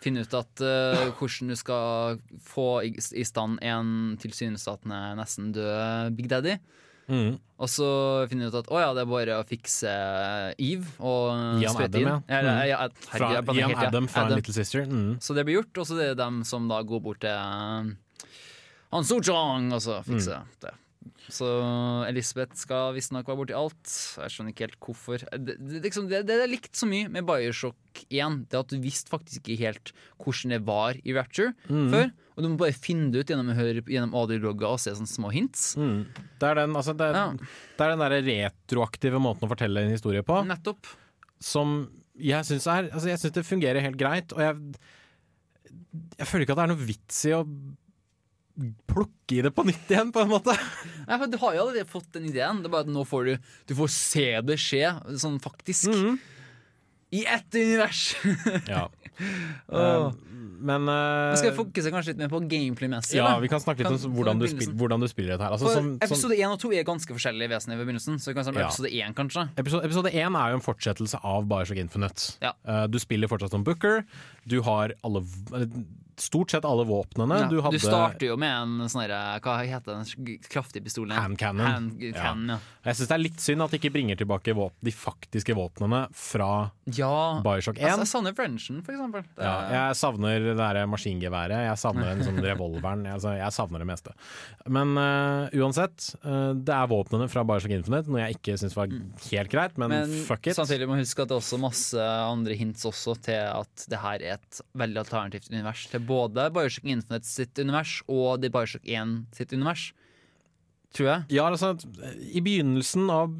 [0.05, 3.91] finner ut at uh, hvordan du skal få i, i stand en
[4.23, 6.59] tilsynelatende nesten død Big Daddy.
[7.05, 7.35] Mm.
[7.61, 7.87] Og så
[8.31, 9.91] finner du ut at å ja, det er bare å fikse
[10.57, 12.39] Eve og sprøyte Adam, ja.
[12.41, 12.63] Mm.
[12.71, 12.79] ja,
[13.13, 13.75] herregud, Ian.
[13.89, 14.41] Adam fra Adam.
[14.41, 14.87] Little Sister.
[14.89, 15.11] Mm.
[15.21, 17.93] Så det blir gjort, og så det er dem som da går bort til
[18.95, 20.57] Han Soo-chong og så fikser Mm.
[20.65, 20.73] det.
[21.33, 21.47] Så
[22.09, 23.93] Elisabeth skal visstnok være borti alt.
[24.21, 25.25] Jeg skjønner ikke helt hvorfor.
[25.33, 28.39] Det, det, liksom, det, det er likt så mye med Bioshock 1.
[28.53, 31.89] Det at du visste faktisk ikke helt hvordan det var i Rapture Mm.
[31.93, 32.11] før.
[32.35, 33.53] Og du må bare finne det ut gjennom
[33.87, 35.77] gjennom audiologger og se sånne små hints.
[35.79, 36.01] Mm.
[36.41, 37.29] Det er den, altså, Ja.
[37.79, 40.85] den derre retroaktive måten å fortelle en historie på Nettopp.
[41.41, 41.89] som
[42.19, 44.75] jeg syns er Altså, jeg syns det fungerer helt greit, og jeg
[46.19, 47.41] Jeg føler ikke at det er noe vits i å
[48.87, 50.55] plukke i det på nytt igjen, på en måte.
[51.09, 52.63] Nei, for Du har jo allerede fått den ideen.
[52.63, 55.91] Det er bare at nå får du Du får se det skje, sånn faktisk.
[55.91, 56.21] Mm.
[57.15, 58.05] I ett univers!
[58.75, 58.89] Ja.
[59.71, 60.11] Åh.
[60.59, 63.15] men uh, skal vi fokusere kanskje litt mer på gameplay-messig.
[63.21, 65.55] Ja, vi kan snakke litt Kan- om hvordan du, spil, hvordan du spiller dette her.
[65.55, 68.19] Altså, som, som, episode 1 og 2 er ganske forskjellige vesener ved begynnelsen.
[68.19, 68.71] Så vi kan med Ja.
[68.73, 69.45] episode 1, kanskje.
[69.63, 72.35] episode, episode 1 er jo en fortsettelse av Bioshock Infinite.
[72.43, 72.55] Ja.
[72.67, 74.03] Uh, du spiller fortsatt som Booker.
[74.51, 75.23] Du har alle,
[76.23, 77.41] stort sett alle våpnene.
[77.45, 81.17] Ja, Du hadde starter jo med en sånn herre Hva heter den kraftige pistolen?
[81.17, 81.67] Hand cannon.
[81.67, 82.59] Hand cannon, ja.
[82.85, 86.05] Jeg syns det er litt synd at de ikke bringer tilbake våp de faktiske våpnene
[86.15, 86.51] fra
[86.93, 87.41] ja.
[87.45, 87.87] Bioshock 1.
[87.89, 89.25] Altså, jeg savner Frenchen, for eksempel.
[89.41, 93.07] Ja, jeg savner det maskingeværet, jeg savner den sånn revolveren.
[93.09, 94.15] Jeg, altså, jeg savner det meste.
[94.69, 98.93] Men uh, uansett, uh, det er våpnene fra Bioshock Infinite, noe jeg ikke syns var
[98.93, 100.59] helt greit, men, Men fuck it.
[100.59, 104.01] samtidig må vi huske at det er også masse andre hints også til at det
[104.05, 108.85] her er et veldig alternativt univers til både Bioshock Infinite sitt univers og The Bioshock
[108.87, 109.93] 1 sitt univers.
[110.95, 111.25] Tror jeg.
[111.35, 111.73] Ja, altså,
[112.31, 113.33] I begynnelsen av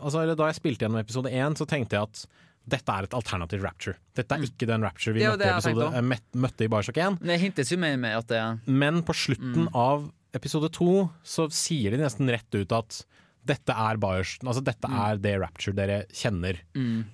[0.00, 2.22] altså, eller Da jeg spilte gjennom episode 1, så tenkte jeg at
[2.72, 3.96] dette er et alternativ rapture.
[4.14, 5.32] Dette er ikke den rapture vi Mm.
[5.34, 7.18] Er møtte, episode, møtte, møtte i Bioshock 1.
[7.20, 9.74] Det hintes jo mer med at det Men på slutten Mm.
[9.74, 13.04] av episode 2 så sier de nesten rett ut at
[13.44, 14.98] dette er Bioshock, altså dette Mm.
[15.02, 16.58] er det rapture dere kjenner.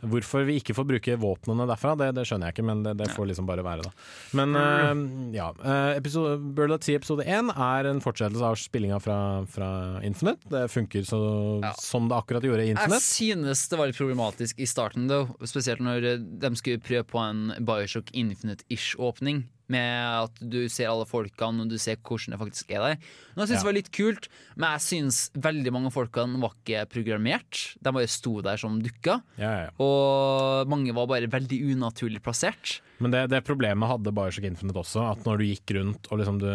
[0.05, 3.09] Hvorfor vi ikke får bruke våpnene derfra, det, det skjønner jeg ikke, men det, det
[3.17, 3.93] får liksom bare være, da.
[4.37, 5.49] Men eh, ja.
[5.65, 9.71] eh, episode, Bird of Tea episode 1 er en fortsettelse av spillinga fra, fra
[10.05, 10.45] Infinite.
[10.53, 11.21] Det funker så,
[11.65, 11.73] Ja.
[11.81, 15.33] som det akkurat gjorde i Jeg synes det var litt problematisk i starten, though.
[15.49, 16.09] Spesielt når
[16.45, 19.45] de skulle prøve på en Bioshock Infinite-ish-åpning.
[19.69, 22.95] Med at du ser alle folkene og du ser hvordan det faktisk er der.
[23.37, 23.61] Nå synes jeg Ja.
[23.61, 27.61] det var litt kult, men jeg synes veldig mange av folkene var ikke programmert.
[27.85, 29.19] De bare sto der som dukka.
[29.37, 29.71] Ja, ja.
[29.79, 32.79] Og mange var bare veldig unaturlig plassert.
[32.99, 36.41] Men det, det problemet hadde Bioshock Infinite også, at når du gikk rundt og liksom
[36.41, 36.49] du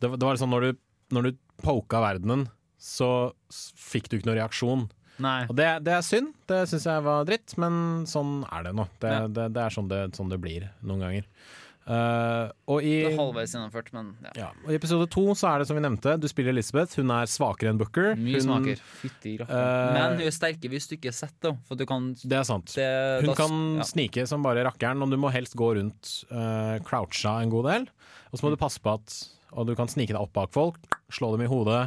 [0.00, 0.78] Det, var- det var liksom når du,
[1.14, 2.48] når du poka verdenen,
[2.82, 4.82] så fikk du ikke noen reaksjon.
[5.22, 5.46] Nei.
[5.48, 8.84] Og det, det er synd, det syns jeg var dritt, men sånn er det nå.
[9.00, 11.24] Det, det, det er sånn det, sånn det blir noen ganger.
[11.86, 14.32] Eh, og, i, Det er halvveis gjennomført, men ja.
[14.40, 16.96] ja, og i episode to så er det som vi nevnte, du spiller Elizabeth.
[16.98, 18.16] Hun er svakere enn Booker.
[18.18, 18.82] Mye Hun- smaker.
[19.02, 19.52] Fytti uh.
[19.94, 21.54] Men hun er sterkere hvis du ikke er sett, da.
[21.68, 22.74] For du kan Det er sant.
[22.74, 22.88] det,
[23.22, 23.86] Hun da- kan ja.
[23.86, 27.88] snike som bare rakkeren, og du må helst gå rundt uh, croucha en god del.
[28.32, 29.16] Og så må du passe på at
[29.56, 30.76] Og du kan snike deg opp bak folk,
[31.08, 31.86] slå dem i hodet.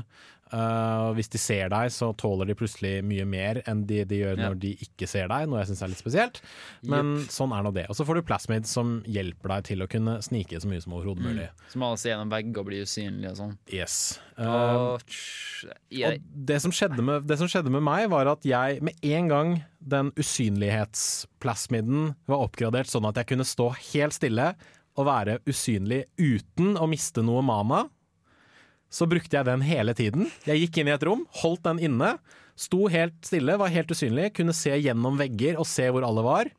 [0.50, 4.40] Eh, hvis de ser deg, så tåler de plutselig mye mer enn de, de gjør
[4.40, 4.48] Ja.
[4.48, 6.40] når de ikke ser deg, noe jeg syns er litt spesielt.
[6.82, 7.86] Men sånn er nå det.
[7.90, 10.96] Og så får du plasmid som hjelper deg til å kunne snike så mye som
[10.98, 11.50] overhodet mulig.
[11.70, 13.54] Som alle ser gjennom vegger og blir usynlige og sånn.
[13.70, 13.98] Yes.
[14.40, 15.02] Uh, Og,
[15.94, 19.30] jeg, og det som, med, det som skjedde med meg, var at jeg med en
[19.30, 24.54] gang den usynlighetsplasmiden var oppgradert sånn at jeg kunne stå helt stille
[25.00, 27.86] og være usynlig uten å miste noe mana,
[28.89, 30.28] så brukte jeg den hele tiden.
[30.49, 32.15] Jeg gikk inn i et rom, holdt den inne,
[32.60, 36.49] sto helt stille, var helt usynlig, kunne se gjennom vegger og se hvor alle var.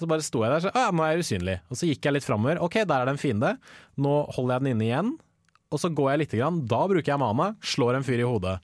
[0.00, 1.56] Så bare sto jeg der, og sa ja, nå er jeg usynlig.
[1.68, 2.62] Og så gikk jeg litt framover.
[2.64, 3.50] Ok, der er det en fiende.
[4.00, 5.10] Nå holder jeg den inne igjen.
[5.70, 6.62] Og så går jeg litt, grann.
[6.66, 8.56] da bruker jeg mana, slår en fyr i hodet.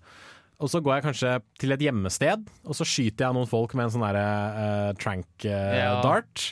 [0.56, 3.84] Og så går jeg kanskje til et gjemmested, og så skyter jeg noen folk med
[3.86, 4.22] en sånn derre
[4.56, 5.90] uh, trank uh, Ja.
[6.00, 6.46] dart.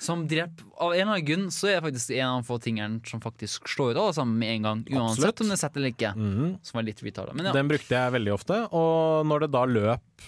[0.00, 2.56] Som dreper Av en eller annen grunn så er det faktisk en av de få
[2.64, 4.84] tingene som faktisk slår ut alle sammen med en gang.
[4.88, 5.40] Uansett Absolutt.
[5.44, 6.12] om det er sett eller ikke.
[6.16, 6.46] Mhm.
[6.64, 7.34] Som var litt retarda.
[7.36, 7.52] Men ja.
[7.52, 8.60] Den brukte jeg veldig ofte.
[8.72, 10.24] Og når det da løp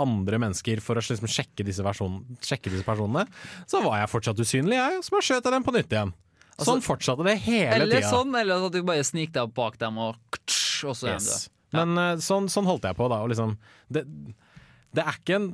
[0.00, 3.26] andre mennesker for å liksom sjekke, disse sjekke disse personene,
[3.68, 5.04] så var jeg fortsatt usynlig, jeg.
[5.04, 6.14] Så bare skjøt jeg dem på nytt igjen.
[6.60, 8.10] Sånn fortsatte det hele eller tiden.
[8.12, 10.16] sånn, eller at du bare snik deg opp bak dem og
[10.80, 11.48] og så Yes.
[11.76, 13.20] Men eh, sånn, sånn holdt jeg på, da.
[13.30, 13.52] Liksom,
[13.92, 14.02] det,
[14.96, 15.50] det er ikke en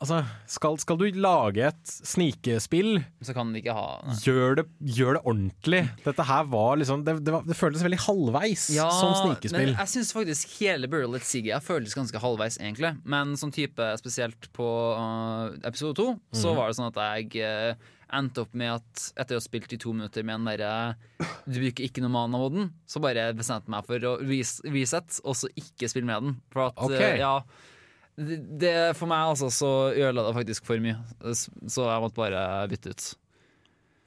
[0.00, 0.16] Altså,
[0.50, 4.16] skal, skal du lage et snikespill, Så kan de ikke ha nei.
[4.24, 4.64] gjør det,
[4.96, 5.82] gjør det ordentlig.
[6.04, 9.70] Dette her var liksom Det, det, var, det føltes veldig halvveis som snikespill.
[9.70, 12.94] Men jeg syns faktisk hele Burial at Siggy føltes ganske halvveis, egentlig.
[13.04, 16.40] Men sånn type spesielt på uh, episode to, Mhm.
[16.42, 17.74] så var det sånn at jeg uh,
[18.16, 20.96] endte opp med at etter å ha spilt i to minutter med en derre
[21.46, 25.36] Du bruker ikke noe mana-moden, så bare bestemte jeg meg for å res reset, og
[25.38, 26.38] så ikke spille med den.
[26.50, 27.14] For at, okay.
[27.14, 27.34] uh, ja
[28.20, 30.98] det, det, For meg altså, så ødela det faktisk for mye,
[31.32, 33.08] så jeg måtte bare bytte ut.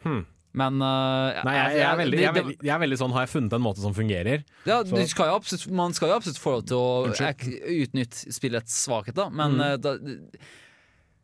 [0.06, 0.24] Hmm.
[0.54, 3.24] Men uh, Nei, jeg, jeg, er veldig, jeg, er veldig, jeg er veldig sånn Har
[3.24, 4.44] jeg funnet en måte som fungerer?
[4.70, 9.32] Ja, du skal absolutt, man skal jo absolutt få lov til å utnytte spillets svakheter,
[9.34, 9.82] men Mm.
[9.82, 9.96] da,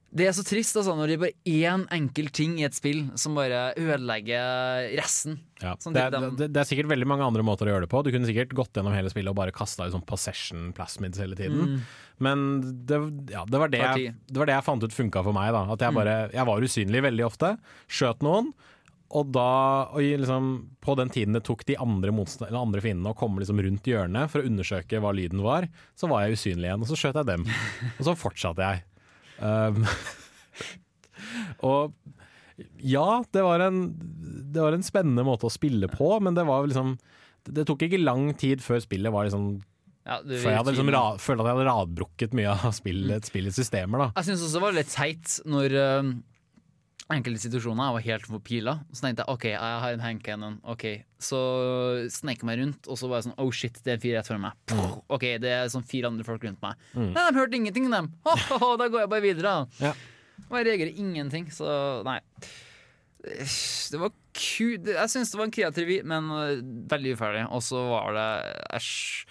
[0.10, 3.04] det er så trist altså, når det er bare én enkel ting i et spill
[3.20, 5.38] som bare ødelegger resten.
[5.62, 5.76] Ja.
[5.82, 8.02] Sånn Det, er, det, det er sikkert veldig mange andre måter å gjøre det på.
[8.06, 11.38] Du kunne sikkert gått gjennom hele spillet og bare kasta ut sånn possession plasmids hele
[11.38, 11.78] tiden.
[12.18, 12.48] Men
[12.90, 13.00] det,
[13.36, 15.54] ja, det, var det, jeg, det var det jeg fant ut funka for meg.
[15.54, 15.64] Da.
[15.76, 17.54] At jeg, bare, jeg var usynlig veldig ofte.
[17.86, 18.50] Skjøt noen.
[19.18, 20.50] Og da, og liksom,
[20.86, 22.14] på den tiden det tok de andre,
[22.50, 25.66] andre fiendene å komme liksom rundt hjørnet for å undersøke hva lyden var,
[25.98, 27.48] så var jeg usynlig igjen, og så skjøt jeg dem.
[27.98, 28.84] Og så fortsatte jeg.
[29.40, 29.86] Um,
[31.70, 31.94] og
[32.84, 33.82] ja, det var, en,
[34.52, 36.98] det var en spennende måte å spille på, men det var liksom
[37.48, 39.46] Det tok ikke lang tid før spillet var liksom
[40.04, 43.60] Ja, Før jeg hadde liksom ra, følte at jeg hadde radbrukket mye av spillet, spillets
[43.62, 44.10] systemer, da.
[44.20, 46.12] Jeg syns også det var litt teit når eh,
[47.16, 48.76] enkelte situasjoner jeg var helt for pila.
[48.94, 50.60] Så tenkte jeg OK, jeg har en handcannon.
[50.70, 50.86] Ok,
[51.20, 51.40] Så
[52.14, 54.30] snek jeg meg rundt, og så var jeg sånn Oh shit, det er fire rett
[54.30, 54.60] foran meg.
[54.70, 56.80] Puh, OK, det er sånn fire andre folk rundt meg.
[56.94, 57.12] Mm.
[57.16, 58.12] Nei, de hørte ingenting, dem.
[58.28, 59.56] Ho, ho, ho, da går jeg bare videre.
[59.82, 59.94] Ja.
[60.48, 62.20] Og jeg reagerer ingenting, så nei.
[63.20, 64.68] Det var ku...
[64.80, 66.62] Jeg syns det var en kreativ vri, men øh,
[66.94, 67.44] veldig uferdig.
[67.52, 68.30] Og så var det
[68.80, 69.26] Æsj.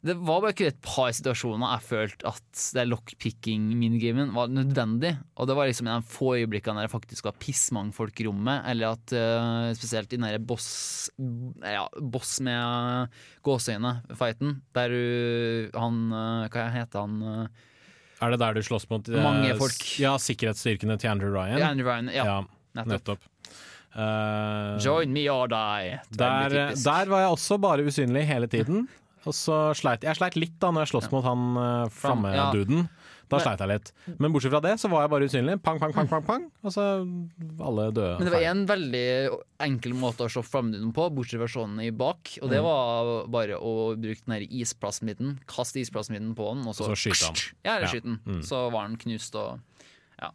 [0.00, 5.10] Det var bare ikke et par situasjoner jeg følte at det lockpicking-minigamen var nødvendig.
[5.36, 8.24] Og det var liksom i de få øyeblikkene der det faktisk var pissmange folk i
[8.24, 11.10] rommet, eller at uh, spesielt i den derre boss
[11.60, 13.12] Ja, boss med
[13.44, 15.02] gåseøyne-fighten, der du
[15.76, 17.20] Han uh, Hva heter han?
[17.20, 17.66] øh,
[18.24, 19.84] Er det der du slåss mot eh, Mange folk.
[20.00, 21.60] Ja, sikkerhetsstyrkene til Andrew Ryan?
[21.60, 22.08] Andrew Ryan.
[22.14, 22.38] Ja, Ja,
[22.80, 23.20] nettopp.
[23.20, 23.28] nettopp.
[23.90, 25.98] Uh, Join me or die.
[25.98, 28.88] Er der, der var jeg også bare usynlig hele tiden.
[29.28, 32.86] Og så sleit Jeg sleit litt da når jeg sloss mot han uh, flammeduden.
[33.30, 33.90] Da sleit jeg litt.
[34.18, 35.54] Men bortsett fra det så var jeg bare usynlig.
[35.62, 36.46] Pang, pang, pang, pang, pang.
[36.66, 36.82] Og så
[37.62, 38.16] alle døde.
[38.18, 39.04] Men det var en veldig
[39.68, 42.32] enkel måte å slå flammeduden på, bortsett fra sånn i bak.
[42.40, 42.54] Og Mm.
[42.56, 45.36] det var bare å bruke den her isplastmidden.
[45.46, 47.38] Kaste isplastmidden på den, og så, Og så skyte han.
[47.62, 48.18] Ja, eller skyte den.
[48.26, 48.42] Mm.
[48.42, 49.60] Så var den knust og
[50.20, 50.32] Ja.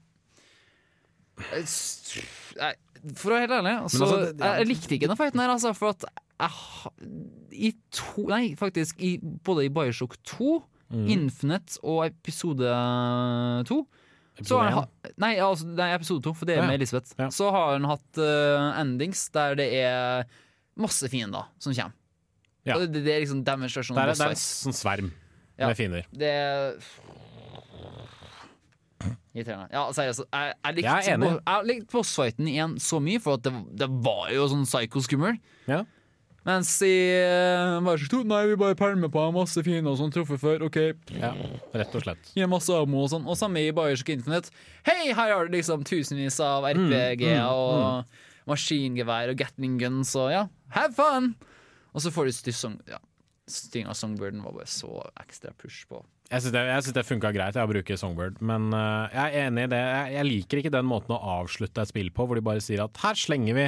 [2.55, 2.73] Nei,
[3.13, 4.53] For å være helt ærlig, altså, altså, det- ja.
[4.59, 5.73] jeg, likte ikke denne fighten her, altså.
[5.77, 6.05] For at
[6.41, 8.99] jeg I to Nei, faktisk.
[8.99, 10.63] I, både i Bioshock 2,
[10.93, 11.07] Mm.
[11.09, 12.69] Infinite og episode
[13.65, 13.77] 2
[14.45, 14.83] så har han ha,
[15.17, 17.15] nei, altså, er episode to, for det er med Elisabeth.
[17.17, 17.29] Ja.
[17.33, 20.25] Så har han hatt uh, endings der det er
[20.77, 21.95] masse fiender som kommer.
[22.67, 22.77] Ja.
[22.83, 25.09] Det, det er liksom demonstrasjon Det er, det er en sånn sverm
[25.57, 25.69] Ja.
[25.71, 26.05] med fiender.
[26.11, 26.77] Det er
[29.35, 29.67] Irriterende.
[29.75, 30.23] Ja, seriøst.
[30.31, 34.45] Jeg, jeg, likte, bo- jeg likte bossfighten igjen så mye, for det, det var jo
[34.53, 35.37] sånn psycho-skummel.
[35.67, 35.81] Ja.
[36.45, 36.91] Mens i
[37.25, 40.63] uh, Bioshock 2 Nei, vi bare pælmer på masse fine og sånn, truffet før.
[40.67, 40.77] OK,
[41.17, 41.31] ja,
[41.73, 42.29] rett og slett.
[42.37, 43.25] Gir masse ammo og sånn.
[43.27, 44.53] Og samme i Bioshock Infinite.
[44.87, 50.29] Hei, her har du liksom tusenvis av RPG-er mm, og maskingevær og Gatling guns og
[50.31, 50.43] ja,
[50.77, 51.33] have fun!
[51.95, 52.77] Og så får du styr.
[52.93, 53.01] Ja.
[53.49, 55.99] Stinga Songbirden var bare så ekstra push på.
[56.25, 59.25] Jeg syns det, jeg synes det funka greit jeg, å bruke Songbird, men uh, jeg
[59.29, 59.77] er enig i det.
[59.85, 62.81] Jeg, jeg liker ikke den måten å avslutte et spill på, hvor de bare sier
[62.81, 63.65] at her slenger vi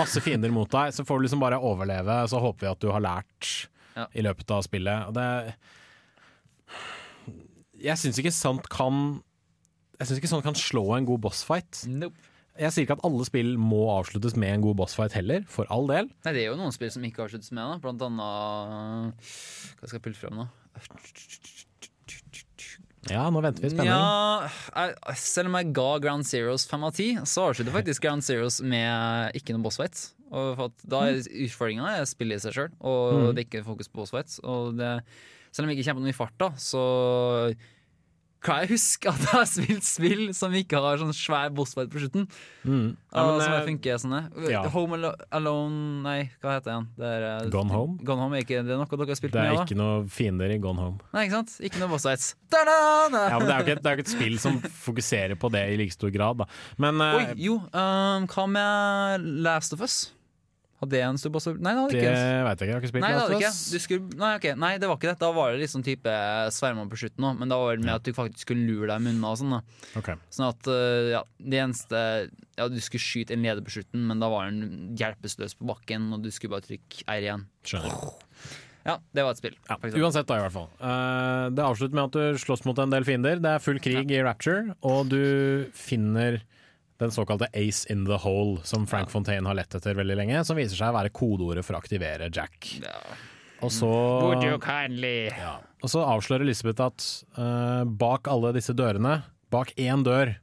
[0.00, 2.88] masse fiender mot deg, så får du liksom bare overleve, så håper vi at du
[2.94, 3.50] har lært
[3.94, 4.08] Ja.
[4.16, 5.12] i løpet av spillet.
[5.14, 5.28] Det
[7.84, 9.20] Jeg syns ikke sånt kan
[10.00, 11.84] Jeg synes ikke sånt kan slå en god bossfight.
[11.86, 12.16] Nope.
[12.58, 15.88] Jeg sier ikke at alle spill må avsluttes med en god bossfight heller, for all
[15.90, 16.08] del.
[16.24, 17.80] Nei, det er jo noen spill som ikke avsluttes med det.
[17.82, 19.32] Blant annet
[19.78, 20.46] Hva skal jeg pulle frem nå?
[23.10, 23.90] Ja, nå venter vi i spenning.
[23.92, 24.86] Ja,
[25.20, 29.36] selv om jeg ga Ground Zeros fem av ti, så avslutter faktisk Ground Zeros med
[29.36, 29.66] ikke noe
[30.56, 33.26] for at da er utfordringa å spillet i seg sjøl, og Mm.
[33.36, 34.38] det er ikke fokus på bossfight.
[34.42, 35.04] Og det,
[35.52, 37.54] selv om jeg ikke kjemper noe i farta, så
[38.44, 42.02] kan jeg huske at jeg har spilt spill som ikke har sånn svær bossfight på
[42.02, 42.26] slutten.
[42.64, 42.94] Mm.
[43.14, 44.16] Ja, men, som eh, funker sånn
[44.50, 44.62] ja.
[44.74, 46.88] Home Alone Nei, hva heter den?
[46.98, 47.98] Det er, eh, Gone Home?
[48.04, 49.64] Gone Home er ikke det noe dere har spilt Det er med?
[49.64, 51.12] ikke noe fiender i Gone Home.
[51.16, 51.54] Nei, ikke sant?
[51.64, 52.34] Ikke noe bossfights.
[52.52, 53.24] Da-da-da!
[53.30, 55.78] Ja, men det er jo ikke, er ikke et spill som fokuserer på det i
[55.80, 56.48] like stor grad, da.
[56.82, 60.04] Men eh, Oi, jo, um, hva med Last of Us?
[60.84, 61.38] Hadde en stubb?
[61.58, 63.52] Nei, det hadde Det veit jeg ikke, jeg har ikke spilt Nei, det hadde ikke.
[63.74, 65.16] Du skulle, nei, ok, nei, det var ikke det.
[65.24, 66.16] Da var det liksom type
[66.54, 69.10] sverma på slutten òg, men da var det med at du faktisk skulle lure deg
[69.14, 69.56] unna og sånn.
[69.56, 69.62] da
[70.04, 70.18] Okay.
[70.34, 72.00] Sånn at øh, ja, det eneste
[72.58, 76.12] Ja, du skulle skyte en leder på slutten, men da var den hjelpeløs på bakken,
[76.14, 77.48] og du skulle bare trykke R igjen.
[77.66, 78.14] Skjønner.
[78.84, 79.54] Ja, det var et spill.
[79.64, 80.68] Ja, uansett, da, i hvert fall.
[80.76, 83.40] Uh, det avslutter med at du slåss mot en del fiender.
[83.40, 85.22] Det er full krig i Rapture, og du
[85.78, 86.42] finner
[87.02, 90.58] den såkalte Ace in the hole, som Frank Fontaine har lett etter veldig lenge, som
[90.58, 92.68] viser seg å være kodeordet for å aktivere Jack.
[92.84, 92.98] Ja.
[93.64, 95.56] Og så, Would you kindly ja.
[95.80, 97.04] og så avslører Elisabeth at
[97.38, 99.22] uh, bak alle disse dørene,
[99.54, 100.34] bak én dør,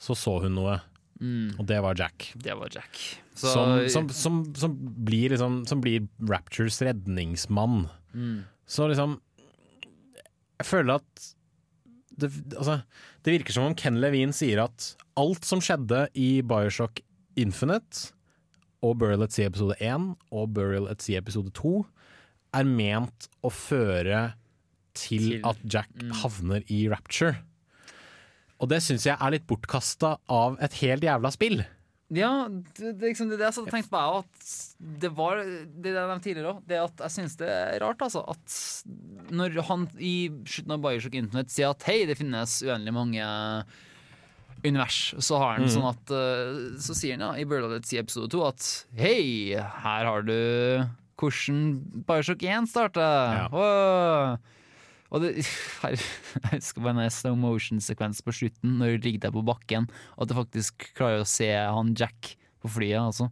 [0.00, 0.78] så så hun noe,
[1.20, 2.32] mm, og det var Jack.
[2.36, 2.98] Det var Jack.
[3.38, 4.72] Så, Som, som, som, som,
[5.06, 7.84] blir liksom, som blir Raptures redningsmann.
[8.10, 9.20] mm, Så liksom
[10.58, 11.28] Jeg føler at
[12.18, 12.80] det, altså,
[13.24, 17.02] det virker som om Ken Levine sier at alt som skjedde i Bioshock
[17.38, 18.12] Infinite
[18.84, 21.80] og Burial at Sea episode 1 og Burial at Sea episode 2
[22.58, 24.32] er ment å føre
[24.98, 26.14] til, Til- at Jack mm.
[26.22, 27.38] havner i Rapture.
[28.58, 31.60] Og det syns jeg er litt bortkasta av et helt jævla spill.
[32.14, 34.00] Ja, det, det, er liksom, det, er det jeg satt og tenkte på.
[34.00, 36.62] jeg, At det var det jeg nevnte tidligere òg.
[36.68, 38.22] Det at jeg syns det er rart, altså.
[38.32, 40.14] At når han i
[40.48, 43.28] slutten av Bioshock Internett sier at hei, det finnes uendelig mange
[44.64, 45.70] univers, så har han mm.
[45.70, 50.24] sånn at eh, Så sier han ja, i Sea episode 2 at hei, her har
[50.26, 50.34] du
[51.18, 51.60] hvordan
[52.08, 53.04] Bioshock 1 starta.
[53.52, 53.68] Ja.
[55.08, 55.44] Og det,
[55.82, 59.88] her, jeg husker bare en slow motion-sekvens på slutten, når du ligger der på bakken,
[60.16, 63.00] og at du faktisk klarer å se han Jack på flyet.
[63.00, 63.30] Altså.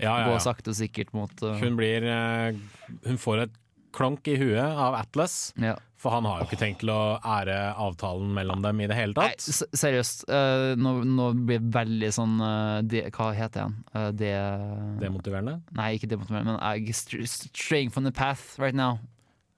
[0.00, 2.58] Ja, Gå sakte og sikkert mot uh, Hun blir eh,
[3.06, 3.54] Hun får et
[3.96, 5.72] klonk i huet av Atlas, ja.
[5.96, 9.16] for han har jo ikke tenkt til å ære avtalen mellom dem i det hele
[9.16, 9.40] tatt.
[9.40, 10.26] Nei, seriøst.
[10.28, 13.78] uh, nå, nå blir det veldig sånn uh, de, Hva heter han?
[13.96, 14.34] Uh, det
[15.00, 15.62] Demotiverende.
[15.80, 18.98] Nei, ikke demotiverende, men jeg straying from the path right now.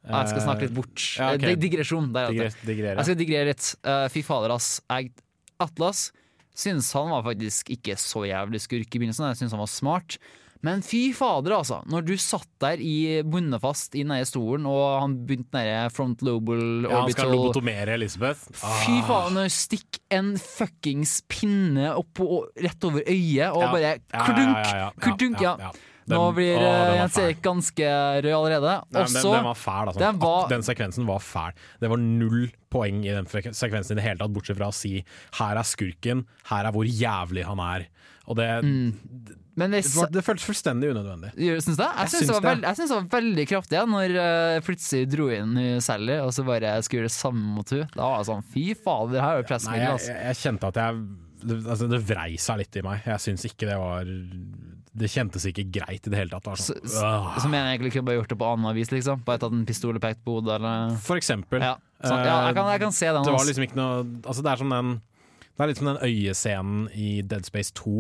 [0.07, 1.17] Jeg skal snakke litt bort.
[1.19, 1.43] ja, ok.
[1.43, 2.13] Eh, dig- Digresjon.
[2.13, 2.97] Der, Digre, heter det.
[2.97, 3.75] Jeg skal digrere litt.
[3.85, 4.81] Eh, fy fader, ass.
[4.89, 5.11] Jeg,
[5.61, 6.13] Atlas
[6.59, 9.29] syns han var faktisk ikke så jævlig skurk i begynnelsen.
[9.33, 10.19] Jeg syns han var smart.
[10.61, 11.85] Men fy fader, altså.
[11.87, 16.21] Når du satt der i bundet fast i den stolen, og han begynte den front
[16.27, 18.49] lobal ja, han skal orbital lobotomere Elisabeth.
[18.59, 23.71] Fy faen, stikker en fuckings pinne opp og, rett over øyet, og Ja.
[23.71, 24.91] bare Ja, ja, ja,
[25.39, 25.57] ja.
[25.59, 25.71] ja.
[26.13, 27.19] Nå blir eh, Jens.
[27.23, 27.89] Erik ganske
[28.25, 28.75] rød allerede.
[28.95, 30.01] Nei, den, den var fæl, altså.
[30.03, 31.53] den var- den sekvensen var fæl.
[31.81, 35.05] Det var null poeng i den sekvensen i det hele tatt, bortsett fra å si
[35.39, 37.87] 'her er skurken', 'her er hvor jævlig han er'.
[38.29, 38.49] Og det,
[39.57, 41.31] Men det, var, det føltes fullstendig unødvendig.
[41.65, 41.87] Syns det?
[41.97, 42.43] Jeg syns det, det.
[42.45, 47.01] veld- var veldig kraftig ja, når uh, plutselig dro inn Sally og så bare skulle
[47.01, 47.89] gjøre det samme mot henne.
[47.95, 50.13] Da var jeg sånn fy fader, det her er jo Nei, Altså.
[50.13, 53.05] jeg, jeg, jeg kjente at jeg det, altså, det vrei seg litt i meg.
[53.07, 54.09] Jeg syns ikke det var
[54.99, 56.61] Det kjentes ikke greit i det hele tatt.
[56.61, 59.25] Sånn, så, så mener jeg egentlig kunne bare gjort det på annet vis, liksom.
[59.27, 61.63] Bare tatt en pistol og pekt på hodet, eller For eksempel.
[61.65, 62.25] Ja, sånn.
[62.27, 63.27] ja jeg, kan, jeg kan se den.
[63.27, 64.95] Det var liksom ikke noe Altså det er som den
[65.51, 67.95] Det er litt som den øyescenen i Dead Space 2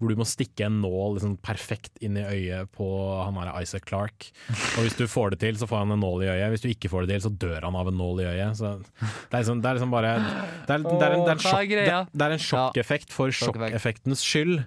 [0.00, 2.88] Hvor du må stikke en nål liksom perfekt inn i øyet på
[3.22, 4.26] han her Isaac Clark.
[4.74, 6.50] Og hvis du får det til, så får han en nål i øyet.
[6.52, 8.58] Hvis du ikke får det til, så dør han av en nål i øyet.
[8.58, 13.08] Så det, er liksom, det er liksom bare Det er, det er, en, en, sjokkeffekt
[13.08, 13.78] sjokk, for Sjokkeffekt.
[13.78, 14.64] sjokkeffektens skyld.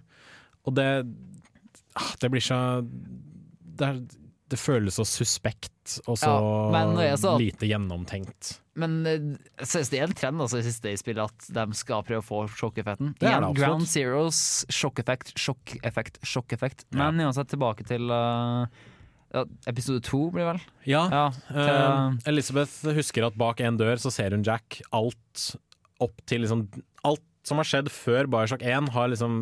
[0.68, 1.37] Og det ah,
[2.22, 4.00] Det blir så Det, er,
[4.48, 8.58] det føles så suspekt og så Ja, men når lite gjennomtenkt.
[8.78, 9.24] Men eh,
[9.62, 12.26] jeg synes det er en trend altså, i siste spillet at de skal prøve å
[12.26, 13.16] få sjokkeffekten.
[13.20, 13.64] Det er det absolutt.
[13.64, 14.42] Ground Zeros,
[14.74, 16.86] sjokkeffekt, sjokkeffekt, sjokkeffekt.
[16.98, 18.68] Men uansett tilbake til uh,
[19.70, 20.62] episode to, blir vel?
[20.88, 24.82] Ja, Ja, til, uh, Elizabeth husker at bak en dør så ser hun Jack.
[24.96, 25.50] Alt
[26.04, 26.68] opp til liksom
[27.08, 29.38] Alt som har skjedd før Bioshock 1 har liksom,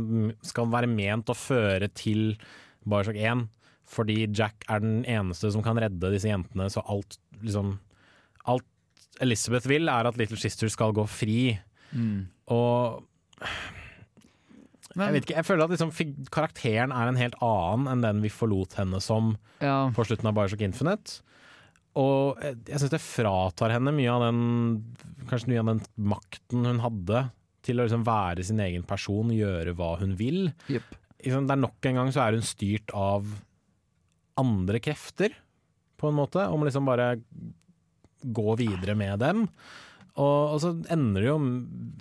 [0.45, 2.35] skal være ment å føre til
[2.85, 3.47] Bioshock 1.
[3.89, 7.79] Fordi Jack er den eneste som kan redde disse jentene, så alt liksom
[8.45, 8.65] Alt
[9.23, 11.55] Elizabeth vil, er at Little Sister skal gå fri.
[11.95, 12.27] mm.
[12.53, 13.01] Og
[14.95, 15.91] jeg vet ikke, jeg føler at liksom,
[16.31, 19.89] karakteren er en helt annen enn den vi forlot henne som ja.
[19.95, 21.19] på slutten av Bioshock Infinite.
[21.99, 24.39] Og jeg, jeg syns det fratar henne mye av den
[25.29, 27.25] Kanskje mye av den makten hun hadde
[27.65, 30.51] til å liksom være sin egen person, gjøre hva hun vil.
[30.71, 30.95] Yep.
[31.25, 33.25] Liksom, det er Nok en gang så er hun styrt av
[34.39, 35.33] andre krefter,
[35.95, 36.43] på en måte.
[36.51, 37.13] Om liksom bare
[38.25, 39.45] gå videre med dem.
[40.15, 41.33] Og, og så ender det jo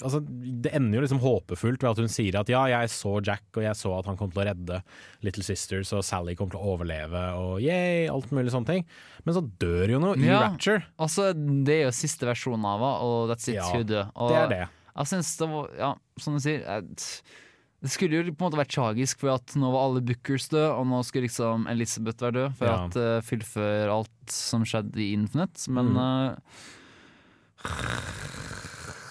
[0.07, 3.43] altså, Det ender jo liksom håpefullt ved at hun sier at ja, jeg så Jack,
[3.57, 4.79] og jeg så at han kom til å redde
[5.27, 8.87] Little Sisters, og Sally kom til å overleve, og yay, alt mulig sånne ting.
[9.27, 10.45] Men så dør jo noe i Ja.
[10.45, 10.85] Rapture.
[10.95, 14.07] Altså, det er jo siste versjonen av henne, og that's it, Ja, hun dør.
[14.15, 14.63] Og Det er det.
[14.97, 18.73] Jeg syns det var Ja, som du sier Det skulle jo på en måte vært
[18.73, 22.55] tragisk, for at nå var alle Bookers døde, og nå skulle liksom Elizabeth være død
[22.57, 22.77] for Ja.
[22.87, 25.67] at uh, fullføre alt som skjedde i Infinite.
[25.69, 25.99] Men Mm.
[25.99, 26.37] uh,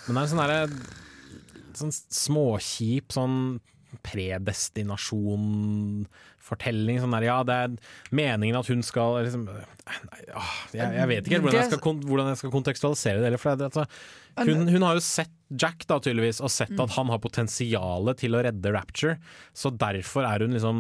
[0.07, 0.63] Men det er en sånn derre
[1.73, 3.37] Sånn småkjip sånn
[4.05, 6.97] predestinasjon-fortelling.
[7.03, 7.69] Sånn der, ja, det er
[8.15, 9.57] meningen at hun skal liksom nei,
[10.39, 13.39] ah, jeg, jeg vet ikke helt hvordan jeg skal, hvordan jeg skal kontekstualisere det.
[13.41, 13.83] For det, altså,
[14.49, 18.31] hun, hun har jo sett Jack da tydeligvis, og sett at han har potensialet til
[18.33, 19.15] å redde Rapture.
[19.53, 20.77] Så derfor er hun liksom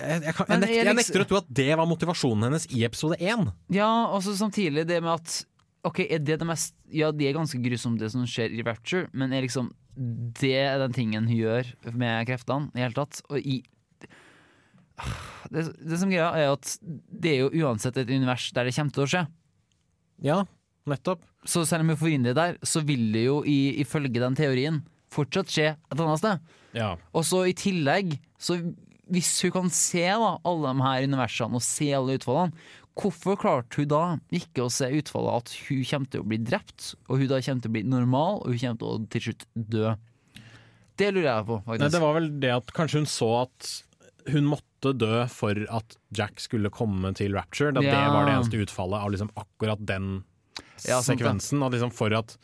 [0.00, 2.84] jeg, jeg, kan, jeg, nekter, jeg nekter å tro at det var motivasjonen hennes i
[2.86, 3.50] episode én.
[3.74, 5.28] Ja, og så samtidig det med at
[5.86, 9.08] Ok, er det det mest Ja, det er ganske grusomt det som skjer i Rapture,
[9.16, 13.22] men er liksom Det er den tingen hun gjør med kreftene i hele tatt.
[13.30, 13.62] Og i
[15.50, 18.94] det, det som greia er at det er jo uansett et univers der det kommer
[18.94, 19.22] til å skje.
[20.20, 20.38] Ja,
[20.90, 21.24] nettopp.
[21.48, 24.82] Så selv om hun inn det der, så vil det jo i, ifølge den teorien
[25.10, 26.52] fortsatt skje et annet sted.
[26.76, 26.92] Ja.
[27.16, 28.60] Og så i tillegg, så
[29.10, 32.68] hvis hun kan se da alle de her universene og se alle utfallene,
[32.98, 34.02] hvorfor klarte hun da
[34.34, 37.64] ikke å se utfallet at hun kommer til å bli drept, og hun da kommer
[37.64, 39.92] til å bli normal, og hun kommer til å til slutt dø?
[41.00, 41.84] Det lurer jeg på, faktisk.
[41.86, 43.70] Nei, det var vel det at kanskje hun så at
[44.30, 47.72] hun måtte dø for at Jack skulle komme til Rapture.
[47.72, 50.10] At det var det eneste utfallet av liksom akkurat den
[50.84, 51.62] Ja, sekvensen.
[51.64, 52.36] At liksom for at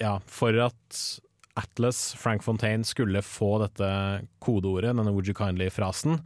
[0.00, 0.98] Ja, for at
[1.54, 3.86] Atlas, Frank Fontaine, skulle få dette
[4.42, 6.18] kodeordet, denne Would you kindly-frasen,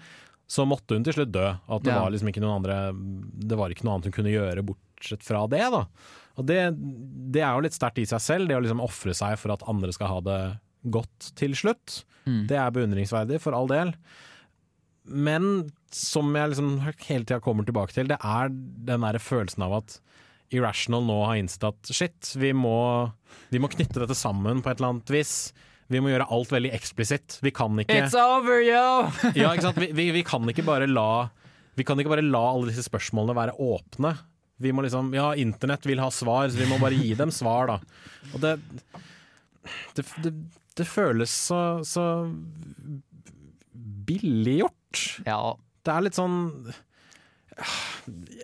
[0.48, 1.44] så måtte hun til slutt dø.
[1.68, 2.00] At det Ja.
[2.02, 2.78] var liksom ikke noen andre
[3.48, 5.82] Det var ikke noe annet hun kunne gjøre bortsett fra det, da.
[6.38, 6.60] Og det,
[7.34, 9.64] det er jo litt sterkt i seg selv, det å liksom ofre seg for at
[9.68, 10.38] andre skal ha det
[10.88, 12.02] godt til slutt.
[12.24, 12.46] Mm.
[12.48, 13.92] Det er beundringsverdig, for all del.
[15.08, 16.72] Men som jeg liksom
[17.08, 19.98] hele tida kommer tilbake til, det er den der følelsen av at
[20.54, 23.10] Irrational nå har innsett at shit, vi må,
[23.52, 25.34] vi må knytte dette sammen på et eller annet vis.
[25.88, 27.38] Vi må gjøre alt veldig eksplisitt.
[27.44, 28.82] Vi kan ikke It's over, yo!
[29.40, 29.78] ja, ikke sant?
[29.80, 31.28] Vi, vi, vi kan ikke bare la
[31.78, 34.12] Vi kan ikke bare la alle disse spørsmålene være åpne.
[34.60, 37.70] Vi må liksom Ja, internett vil ha svar, så vi må bare gi dem svar,
[37.72, 37.78] da.
[38.34, 38.56] Og det
[39.96, 40.32] Det, det,
[40.78, 42.04] det føles så, så
[44.08, 45.22] billiggjort.
[45.26, 46.38] Ja, Det er litt sånn
[47.58, 47.78] Øh,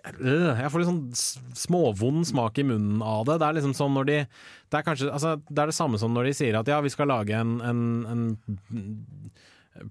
[0.05, 3.39] Jeg får litt sånn småvond smak i munnen av det.
[3.41, 4.17] Det er liksom sånn når de
[4.69, 6.93] Det er kanskje altså, Det er det samme som når de sier at ja, vi
[6.93, 7.81] skal lage en, en,
[8.11, 8.23] en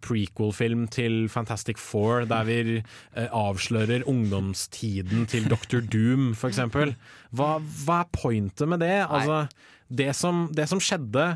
[0.05, 5.83] prequel-film til Fantastic Four der vi eh, avslører ungdomstiden til Dr.
[5.83, 6.95] Doom, eksempel.
[7.35, 9.03] Hva, hva er pointet med det?
[9.05, 9.45] Altså,
[9.93, 11.35] det som, det som skjedde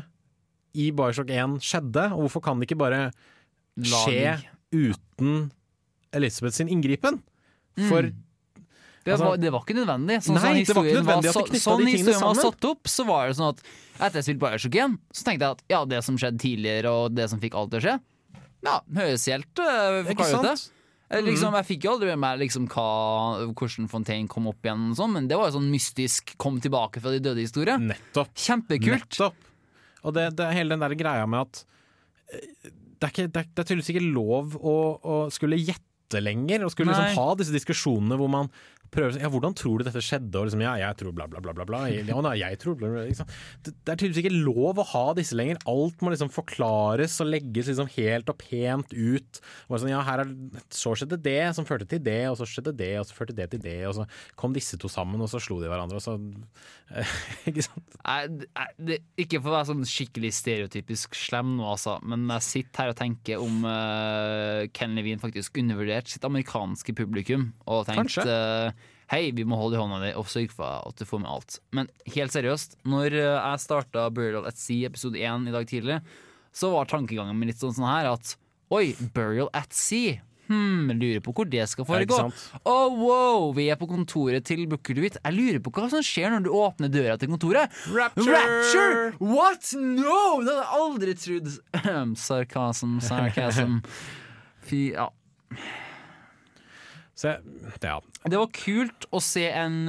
[0.79, 3.03] i Bioshock 1, skjedde, og hvorfor kan det ikke bare
[3.77, 4.39] skje
[4.73, 5.49] uten
[6.15, 7.21] Elisabeth sin inngripen?
[7.89, 8.09] For
[9.05, 10.17] Det, Altså- var, det var ikke nødvendig.
[10.21, 12.65] Sånn, Nei, sånn det var ikke nødvendig at så- de sånn de historien var satt
[12.69, 13.61] opp, så var det sånn at
[13.99, 17.15] etter jeg spilte Bioshock igjen, så tenkte jeg at ja, det som skjedde tidligere, og
[17.15, 17.95] det som fikk alt til å skje,
[18.67, 20.69] ja, høres helt uh, Ikke forklarlig ut.
[21.09, 24.91] Eh, Liksom, jeg fikk jo aldri med meg liksom, hva, hvordan Fontaine kom opp igjen,
[24.91, 27.79] og sånn, men det var jo sånn mystisk kom tilbake fra de døde-historie.
[27.81, 28.29] Nettopp.
[28.35, 29.07] Kjempekult.
[29.09, 29.33] Nettopp.
[30.03, 31.63] Og det, det hele den der greia med at
[32.35, 32.69] eh,
[32.99, 36.65] det er, ikke, det er, det er tydeligvis ikke lov å, å skulle gjette lenger,
[36.65, 38.49] og skulle liksom ha disse diskusjonene hvor man
[38.93, 40.33] prøver Ja, hvordan tror du dette skjedde?
[40.39, 41.81] Og liksom, ja, jeg tror bla, bla, bla, bla, bla.
[41.91, 43.29] Ja, nei, jeg tror bla, bla, liksom.
[43.65, 45.61] Det, det er tydeligvis ikke lov å ha disse lenger.
[45.69, 49.41] Alt må liksom forklares og legges liksom helt og pent ut.
[49.69, 50.33] Og sånn, ja, her er,
[50.73, 53.49] så skjedde det, som førte til det, og så skjedde det, og så førte det
[53.53, 54.07] til det, og så
[54.39, 56.17] kom disse to sammen, og så slo de hverandre, og så
[57.49, 57.97] Ikke sant?
[58.01, 58.19] Nei,
[58.81, 62.93] det- ikke for å være sånn skikkelig stereotypisk slem nå, altså, men jeg sitter her
[62.93, 68.37] og tenker om uh, Ken Levine faktisk undervurderte sitt amerikanske publikum og tenkte
[69.09, 71.55] Hei, vi må holde i hånda di og sørge for at du får med alt.
[71.73, 75.97] Men helt seriøst, når uh, jeg starta Burial at Sea episode 1 i dag tidlig,
[76.53, 78.35] så var tankegangen min litt sånn, sånn her at
[78.69, 80.19] Oi, Burial at Sea.
[80.49, 82.21] Hmm, lurer på hvor det skal foregå.
[82.69, 85.17] Oh, wow, vi er på kontoret til Booker DeWitt.
[85.21, 87.73] Jeg lurer på hva som skjer når du åpner døra til kontoret.
[87.89, 88.37] Rapture!
[88.37, 89.11] Rapture!
[89.17, 89.73] What?
[89.73, 90.21] No!
[90.45, 91.53] Det hadde jeg aldri trodd.
[92.29, 93.81] Sarkasm, sarkasm.
[94.69, 95.09] Fy, ja.
[97.19, 97.33] Så
[97.83, 97.97] ja.
[98.23, 99.81] Det var kult å se en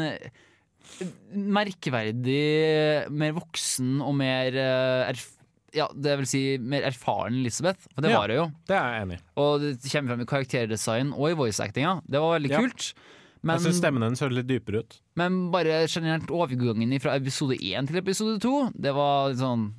[1.31, 5.29] merkeverdig, mer voksen og mer eh, erf
[5.71, 8.19] ja, det vil si mer erfaren Elisabeth, for det Ja.
[8.19, 8.47] var hun jo.
[8.67, 9.23] Det er jeg enig i.
[9.39, 11.93] Og det kommer frem i karakterdesign og i voice-actinga.
[12.11, 12.59] Det var veldig Ja.
[12.59, 12.95] kult.
[13.43, 15.01] Men, Jeg syns stemmen hennes høres litt dypere ut.
[15.15, 19.75] men bare generelt overgangen fra episode 1 til episode 2, det var litt sånn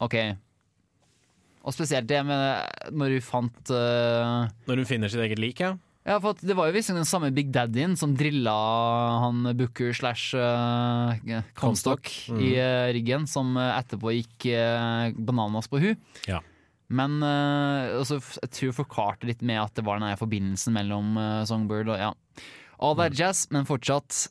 [0.00, 0.36] OK.
[1.64, 5.76] Og spesielt det med når hun fant uh, Når hun finner sitt eget lik, ja.
[6.02, 8.52] Ja, for Det var jo visst den samme Big Daddyen som drilla
[9.22, 12.40] han Booker slash uh, Comstock Mm.
[12.42, 14.46] i uh, ryggen, som eh, etterpå gikk
[15.16, 15.96] bananas på hun.
[16.26, 16.40] Ja.
[16.92, 21.14] Men også, jeg tror jeg forklarte litt med at det var den her forbindelsen mellom
[21.48, 22.10] Songbird og ja.
[22.82, 24.26] All that jazz, men fortsatt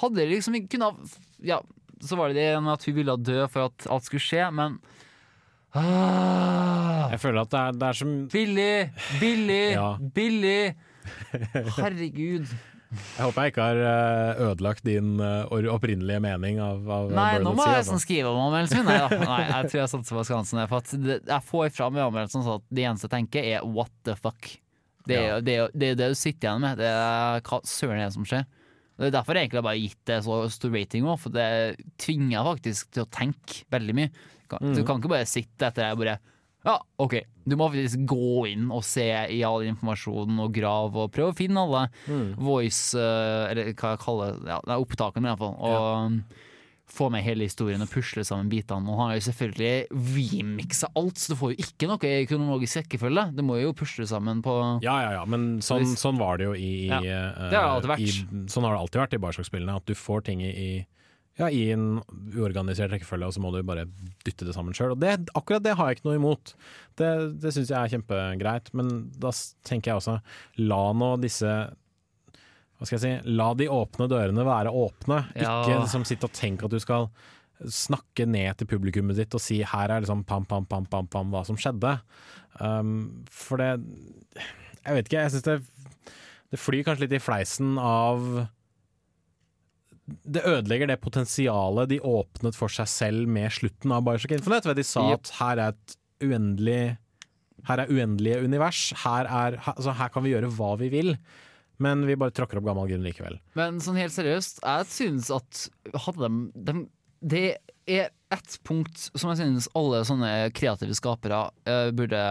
[0.00, 1.14] Hadde det liksom ikke kunnet
[1.46, 1.60] Ja,
[2.02, 4.80] så var det det med at hun ville dø for at alt skulle skje, men
[5.76, 8.70] ah, Jeg føler at det er, det er som Billig!
[9.22, 9.64] Billig!
[9.76, 9.88] Ja.
[10.16, 10.74] Billig!
[11.76, 12.48] Herregud.
[12.96, 17.32] Jeg håper jeg ikke har eh, ødelagt din eh, or- opprinnelige mening av, av Nei,
[17.42, 17.92] nå må Sea, jeg altså.
[17.96, 18.88] sånn skrive om anmeldelsen min.
[18.92, 19.18] Nei, da.
[19.26, 20.60] Nei, jeg tror jeg satser på Skansen.
[20.62, 23.48] der, For at det, jeg får fram i anmeldelsen sånn at det eneste jeg tenker,
[23.56, 24.52] er what the fuck.
[25.06, 26.78] Det er jo det, er jo- det, er det du sitter igjen med.
[26.82, 28.46] Det er hva søren er det som skjer.
[28.96, 31.48] Det er derfor jeg egentlig har bare gitt det så stor rating òg, for det
[32.00, 34.10] tvinger faktisk til å tenke veldig mye.
[34.48, 34.86] Kan- Du Mhm.
[34.86, 36.18] kan ikke bare sitte etter det og bare
[36.66, 37.20] Ja, OK.
[37.46, 41.36] Du må faktisk gå inn og se i all informasjonen og grave og prøve å
[41.36, 42.34] finne alle Mm.
[42.36, 45.56] voice eh, Eller hva jeg kaller det, ja, det er opptakene, i hvert fall.
[45.60, 46.20] Og ja.
[46.88, 48.88] få med hele historien og pusle sammen bitene.
[48.88, 52.82] Og han har jo selvfølgelig remiksa alt, så du får jo ikke noe i kronologisk
[52.82, 53.24] rekkefølge.
[53.36, 56.52] Du må jo pusle sammen på Ja, ja, ja, men sånn, sånn var det jo
[56.54, 58.00] i, i Ja, eh, det har det alltid vært.
[58.00, 60.86] I, sånn har det alltid vært i Bioshock-spillene, at du får ting i
[61.36, 61.98] ja, i en
[62.32, 63.84] uorganisert rekkefølge, og så må du bare
[64.24, 64.94] dytte det sammen sjøl.
[64.94, 66.54] Og det, akkurat det har jeg ikke noe imot.
[66.96, 67.10] Det,
[67.42, 69.32] det syns jeg er kjempegreit, men da
[69.68, 70.16] tenker jeg også
[70.64, 71.50] la nå disse
[72.76, 75.22] hva skal jeg si, La de åpne dørene være åpne.
[75.32, 75.62] Ja.
[75.62, 77.08] Ikke liksom sitte og tenke at du skal
[77.72, 81.32] snakke ned til publikummet ditt og si her er liksom pam, pam, pam, pam, pam
[81.32, 81.94] hva som skjedde.
[82.60, 85.56] Um, for det Jeg vet ikke, jeg syns det
[86.52, 88.46] Det flyr kanskje litt i fleisen av
[90.06, 94.68] Det ødelegger det potensialet de åpnet for seg selv med slutten av Bioshock Infinite.
[94.70, 95.24] Ved de sa Yep.
[95.24, 96.96] at her er et uendelig
[97.66, 98.92] Her er uendelige univers.
[99.02, 101.16] Her, er, her, altså her kan vi gjøre hva vi vil.
[101.82, 103.40] Men vi bare tråkker opp gammel grunn likevel.
[103.58, 105.64] Men sånn helt seriøst, jeg synes at
[106.06, 106.76] hadde de, de
[107.26, 107.42] Det
[107.90, 112.22] er ett punkt som jeg synes alle sånne kreative skapere uh, burde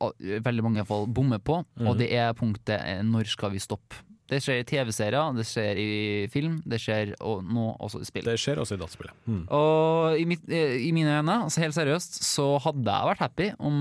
[0.00, 0.10] uh,
[0.42, 3.98] veldig mange fall bomme på, og det er punktet eh, når skal vi stoppe?
[4.26, 5.90] Det skjer i TV-serier, det skjer i
[6.32, 8.26] film, det skjer og nå også i spill.
[8.26, 9.14] Det skjer også i dataspillet.
[9.30, 9.42] Mm.
[9.54, 13.76] Og i, mitt, i mine øyne, altså helt seriøst, så hadde jeg vært happy om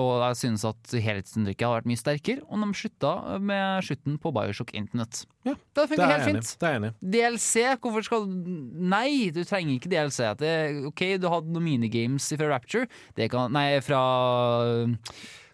[0.00, 4.32] Og jeg synes at helhetsinntrykket hadde vært mye sterkere om de slutta med slutten på
[4.34, 6.56] Bioshock Internet Ja, det funker er helt enig fint.
[6.60, 6.92] Det er enig.
[7.14, 8.50] DLC, hvorfor skal du
[8.94, 10.20] Nei, du trenger ikke DLC.
[10.40, 10.52] Det,
[10.90, 14.02] ok, du hadde noen minigames fra Rapture, det kan, nei, fra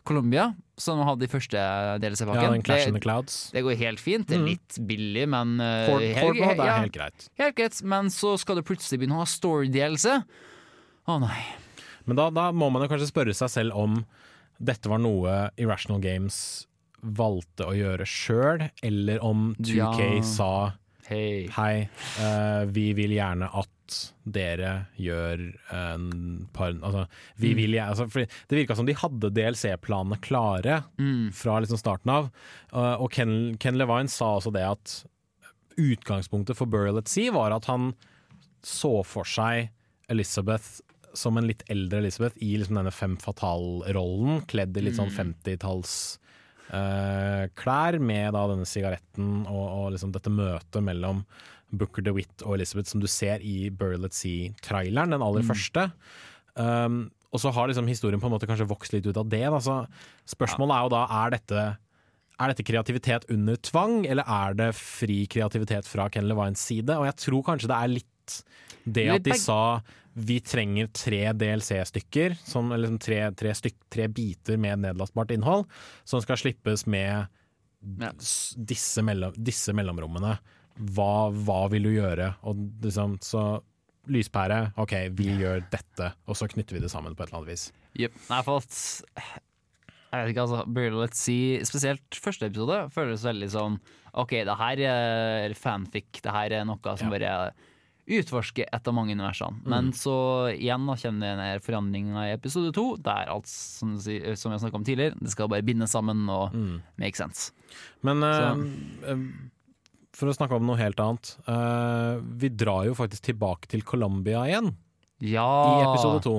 [0.04, 2.52] Colombia, som hadde i første Ja, DLC-pakken.
[2.52, 3.50] den Clash in the Clouds.
[3.52, 4.26] det går helt fint.
[4.26, 4.46] Det er Mm.
[4.48, 7.28] litt billig, men uh, Fort, helt- Fort er ja, helt greit.
[7.38, 7.82] helt greit.
[7.82, 10.24] Men så skal du plutselig begynne å ha story-DLC.
[11.08, 11.44] Å nei.
[12.06, 14.04] Men da, da må man jo kanskje spørre seg selv om
[14.62, 16.66] dette var noe Irrational Games
[17.02, 20.22] valgte å gjøre sjøl, eller om 2K Ja.
[20.22, 20.72] sa
[21.08, 21.48] Hei.
[21.48, 21.88] hei,
[22.20, 23.68] uh, vi vil gjerne at
[24.24, 25.42] dere gjør
[25.76, 27.06] en par Altså,
[27.40, 27.56] vi Mm.
[27.60, 31.32] vil gjerne altså, Det virka som de hadde DLC-planene klare Mm.
[31.32, 32.30] fra liksom starten av,
[32.72, 35.04] eh, og Ken, Ken Levine sa også det at
[35.80, 37.92] utgangspunktet for Burial at Sea var at han
[38.62, 39.70] så for seg
[40.10, 40.80] Elizabeth
[41.16, 46.18] som en litt eldre Elizabeth i liksom denne fem fatal-rollen, kledd i litt sånn 50-talls
[46.72, 51.24] uh, klær, med da denne sigaretten og, og liksom dette møtet mellom
[51.72, 55.90] Booker DeWitt og Elizabeth som du ser i Burlet at Sea-traileren, den aller første.
[56.54, 59.44] Um, og så har liksom historien på en måte kanskje vokst litt ut av det.
[59.46, 59.84] Altså,
[60.26, 61.64] Så spørsmålet er jo da, er dette,
[62.40, 66.96] er dette kreativitet under tvang, eller er det fri kreativitet fra Ken Levines side?
[66.98, 68.38] Og jeg tror kanskje det er litt
[68.84, 69.80] det at de sa
[70.20, 75.68] vi trenger tre DLC-stykker, sånn, liksom tre, tre, styk, tre biter med nedlastbart innhold,
[76.08, 77.30] som skal slippes med
[77.80, 80.34] disse, mellom, disse mellomrommene.
[80.78, 82.34] Hva, hva vil du gjøre?
[82.48, 83.60] Og liksom, så
[84.10, 87.52] lyspære, OK, vi gjør dette, og så knytter vi det sammen på et eller annet
[87.52, 87.66] vis.
[88.00, 88.12] Yep.
[88.30, 88.78] Nei, for at
[90.10, 90.64] Jeg vet ikke, altså.
[90.66, 93.76] Burial Let's See, spesielt første episode, føles veldig sånn
[94.18, 97.18] OK, det her er fanfic, det her er noe som Ja.
[97.18, 97.52] bare
[98.10, 99.60] utforsker et av mange universene.
[99.70, 104.50] Men så igjen da kommer denne den forandringa i episode to, der alt som, som
[104.50, 106.50] jeg snakka om tidligere, det skal bare bindes sammen og
[106.98, 107.52] make sense.
[108.02, 109.24] Men eh, Så- eh,
[110.16, 111.34] for å snakke om noe helt annet.
[111.46, 114.72] Uh, vi drar jo faktisk tilbake til Colombia igjen,
[115.22, 116.34] Ja i episode to.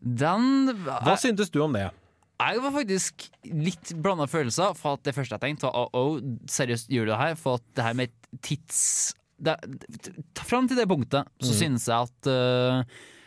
[0.00, 1.88] Den Hva syntes du om det?
[2.36, 4.74] Jeg var faktisk litt blanda følelser.
[4.76, 6.18] For at det første jeg tenkte, var oh, oh,
[6.52, 7.36] seriøst, gjør du det her?
[7.40, 8.12] For at det her med
[8.44, 8.80] tids...
[9.40, 9.56] det-
[10.44, 12.82] Fram til det punktet så synes jeg at uh,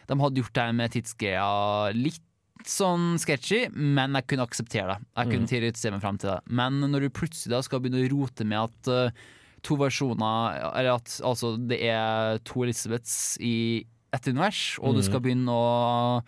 [0.10, 1.50] de hadde gjort det her med tidsgreia
[1.98, 2.22] litt
[2.70, 5.04] sånn sketchy, men jeg kunne akseptere det.
[5.16, 5.76] Jeg kunne Mm.
[5.80, 6.40] se meg frem til det.
[6.52, 9.22] Men når du plutselig da skal begynne å rote med at eh,
[9.64, 15.06] to versjoner Eller at altså, det er to Elisabeths i ett univers, og du Mm.
[15.06, 16.24] skal begynne å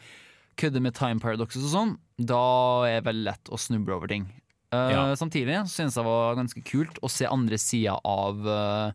[0.58, 4.28] kødde med time paradoxes og sånn, da er det veldig lett å snuble over ting.
[4.74, 5.16] Uh, Ja.
[5.16, 8.92] Samtidig så synes jeg det var ganske kult å se andre sida av uh,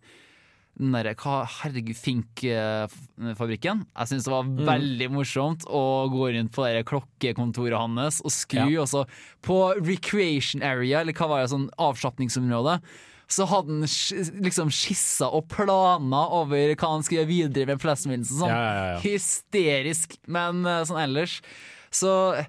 [0.78, 3.86] den derre Herregud, Fink-fabrikken.
[3.96, 4.64] Jeg syns det var Mm.
[4.66, 8.70] veldig morsomt å gå rundt på det klokkekontoret hans og skru.
[8.70, 8.82] Ja.
[8.82, 9.06] Også
[9.42, 12.80] på recreation area, eller hva var det, sånn avslapningsområde,
[13.28, 18.38] så hadde han liksom skissa og planer over hva han skulle gjøre videre med plasminsen.
[18.44, 21.40] Sånn Ja, ja, ja, hysterisk, men eh, sånn ellers
[21.90, 22.46] så eh,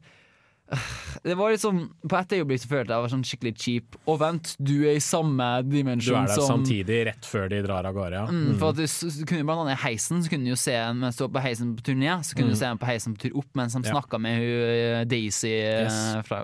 [1.23, 1.77] det var liksom
[2.11, 3.95] På et øyeblikk så følte jeg var sånn skikkelig cheap.
[4.11, 7.45] Og vent, du er i samme dimensjon som Du er der som samtidig, rett før
[7.53, 8.25] de drar av gårde, ja.
[8.27, 10.99] Mm, for at du, kunne blant annet i heisen Så kunne du jo se en
[11.05, 13.23] mens du var på heisen på turné, så kunne du se en på heisen på
[13.25, 13.87] tur opp mens de Mm.
[13.87, 13.93] Ja.
[13.95, 16.01] snakka med eh, Daisy Yes.
[16.27, 16.43] fra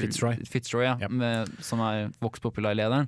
[0.00, 0.42] Fitzroy.
[0.50, 1.14] Fitzroy ja, yep.
[1.22, 3.06] med, som er Vox Popular-lederen.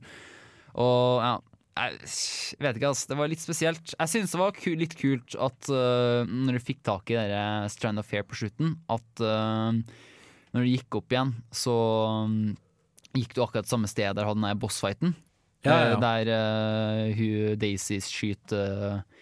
[0.74, 1.34] Og ja
[1.74, 3.08] jeg vet ikke, altså.
[3.10, 3.94] Det var litt spesielt.
[3.98, 7.66] Jeg syns det var ku litt kult at uh, når du fikk tak i dere
[7.72, 9.74] Strand of Fair på slutten, at uh,
[10.54, 11.74] når du gikk opp igjen, så
[12.28, 12.54] um,
[13.14, 15.16] gikk du akkurat samme sted der hadde den der bossfighten.
[15.64, 15.96] Ja, ja, ja.
[15.96, 19.13] Eh, Der uh, hun Daisy skyter eh,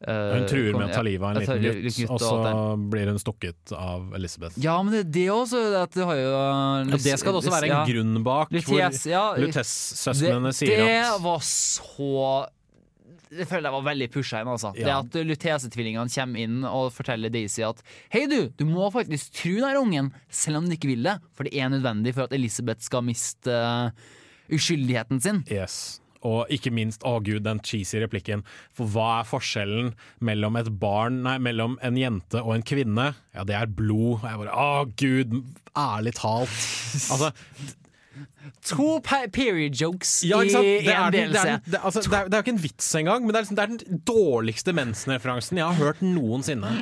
[0.00, 3.10] Hun truer med å ta livet av en liten gutt, gutt, og og så blir
[3.10, 4.56] hun stukket av Elizabeth.
[4.62, 5.60] Ja, men det det også.
[5.76, 7.82] At du har jo Ja, det skal det også være en ja.
[7.90, 12.48] grunn bak, hvor Luthes, ja, Lutess-søsknene det, sier det at var så
[13.30, 14.52] Det føler jeg var veldig pusha inn.
[14.54, 14.72] Altså.
[14.74, 19.58] Det at Lutese-tvillingene kommer inn og forteller Daisy at Hei, du, du må faktisk tro
[19.60, 21.18] den ungen, selv om du ikke vil det.
[21.36, 23.92] For det er nødvendig for at Elisabeth skal miste uh,
[24.50, 25.44] uskyldigheten sin.
[25.52, 26.00] Yes.
[26.26, 28.44] Og ikke minst, å gud, den cheesy replikken.
[28.76, 29.92] For hva er forskjellen
[30.26, 33.10] mellom et barn, nei, mellom en jente og en kvinne?
[33.36, 34.20] Ja, det er blod.
[34.20, 35.38] Og jeg bare, å gud,
[35.78, 36.58] ærlig talt.
[37.10, 37.30] Altså,
[38.66, 41.60] To period jokes ja, i en delelse.
[41.64, 43.70] det, altså, det, er, jo ikke en vits engang, men det er, liksom, det er
[43.70, 46.72] den dårligste mensenreferansen jeg har hørt noensinne.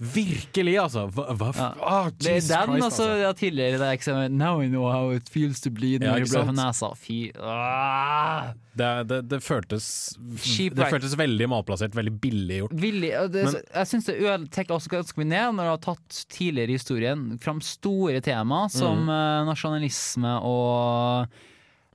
[0.00, 1.04] Virkelig, altså.
[1.14, 1.68] Hva, hva, Ja.
[1.80, 5.10] ah, Det er den, Christ, altså, ja, tidligere det er eksemen, Now I know how
[5.14, 6.58] it feels to bleed Ja, når du ikke blør fra sant?
[6.58, 6.90] nesa.
[6.98, 8.52] Fy ah.
[8.74, 10.90] Det, det, det, føltes, Cheap det right.
[10.96, 12.74] føltes veldig malplassert, veldig billig gjort.
[12.82, 15.82] Billig, og det, Men- jeg syns det ødelegger også ganske mye ned når du har
[15.94, 19.10] tatt tidligere i historien fram store tema som Mm.
[19.14, 21.28] eh, nasjonalisme og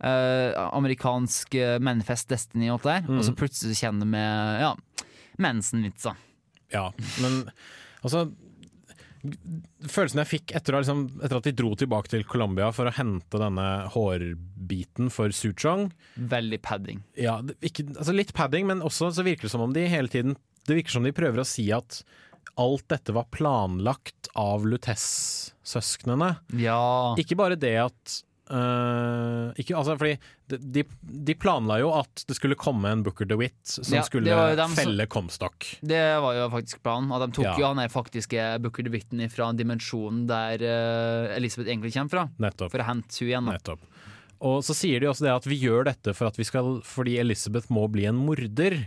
[0.01, 3.35] Uh, amerikansk eh, Manifest Destiny og alt det der, og så Mm.
[3.35, 4.73] plutselig kjenner du med ja,
[5.37, 6.15] mensen-vitser.
[6.71, 7.51] Ja, men
[8.03, 8.29] altså
[9.19, 13.41] Følelsen jeg fikk etter, liksom, etter at de dro tilbake til Colombia for å hente
[13.41, 17.01] denne hårbiten for Suchong Veldig padding.
[17.19, 20.37] ja, ikke, altså Litt padding, men også så virker det som om de hele tiden
[20.63, 21.99] Det virker som de prøver å si at
[22.59, 26.31] alt dette var planlagt av Lutess-søsknene.
[26.59, 26.79] Ja.
[27.19, 28.15] Ikke bare det at
[28.49, 30.15] øh, ikke, altså, fordi
[30.59, 34.75] de, de, planla jo at det skulle komme en Booker DeWitt som Ja, skulle dem
[34.77, 35.67] felle Comstock.
[35.81, 37.11] Det var jo faktisk planen.
[37.15, 37.55] At de tok Ja.
[37.59, 42.71] jo han faktiske Booker DeWitten fra dimensjonen der uh, Elisabeth egentlig kommer fra, Nettopp.
[42.73, 43.45] for å hente henne igjen.
[43.45, 43.57] Da.
[43.57, 43.85] Nettopp.
[44.39, 47.17] Og så sier de også det at vi gjør dette for at vi skal, fordi
[47.19, 48.77] Elizabeth må bli en morder.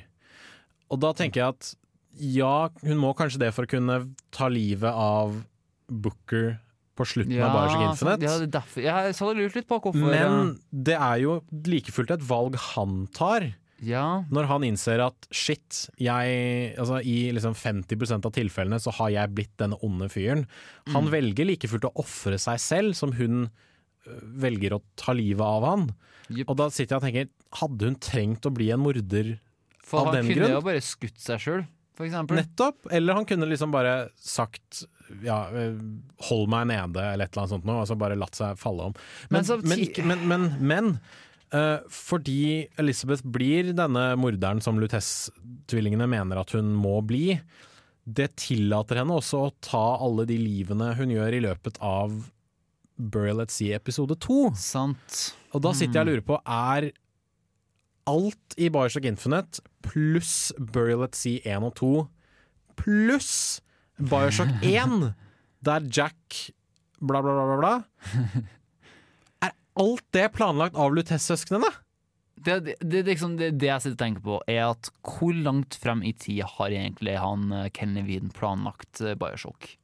[0.93, 1.73] Og da tenker jeg at
[2.21, 3.99] ja, hun må kanskje det for å kunne
[4.35, 5.39] ta livet av
[5.89, 6.59] Booker
[7.03, 8.29] på slutten av Bioshock så- Infinite.
[8.29, 8.87] ja, er derfor.
[8.87, 13.03] Jeg så lurt litt på hvorfor Men det er jo like fullt et valg han
[13.13, 13.53] tar.
[13.83, 19.11] Ja, Når han innser at shit, jeg, altså i liksom 50% av tilfellene så har
[19.11, 20.47] jeg blitt denne onde fyren.
[20.95, 23.49] Han velger like fullt å ofre seg selv, som hun
[24.07, 25.89] øh, velger å ta livet av han.
[26.31, 26.47] Yep.
[26.47, 29.35] Og da sitter jeg og tenker, hadde hun trengt å bli en morder
[29.83, 31.65] for Av han kunne jo bare skutt seg sjøl,
[31.99, 32.07] for
[32.39, 32.87] nettopp?
[32.95, 34.85] Eller han kunne liksom bare sagt
[35.25, 35.81] ja, øh,
[36.29, 38.97] hold meg nede, eller et eller annet sånt noe, altså bare latt seg falle om.
[39.33, 40.93] Men, Men men, men, men,
[41.55, 47.39] øh, fordi Elizabeth blir denne morderen som Lutess-tvillingene mener at hun må bli,
[48.05, 52.17] det tillater henne også å ta alle de livene hun gjør i løpet av
[52.99, 54.51] Burial at Sea episode to.
[54.59, 55.35] Sant.
[55.53, 56.91] Og da sitter jeg og lurer på, er
[58.11, 61.93] alt i Bioshock Infinite pluss Burial at Sea 1 og 2
[62.83, 63.35] pluss
[63.99, 65.13] Bioshock 1,
[65.61, 66.53] der Jack
[67.03, 67.73] bla, bla, bla, bla,
[69.47, 71.71] Er alt det planlagt av Lutess-søsknene?
[72.43, 75.77] Det, det, det, liksom, det, det jeg sitter og tenker på, er at hvor langt
[75.79, 79.77] frem i tid har egentlig han Kenny Ken planlagt eh, Bioshock?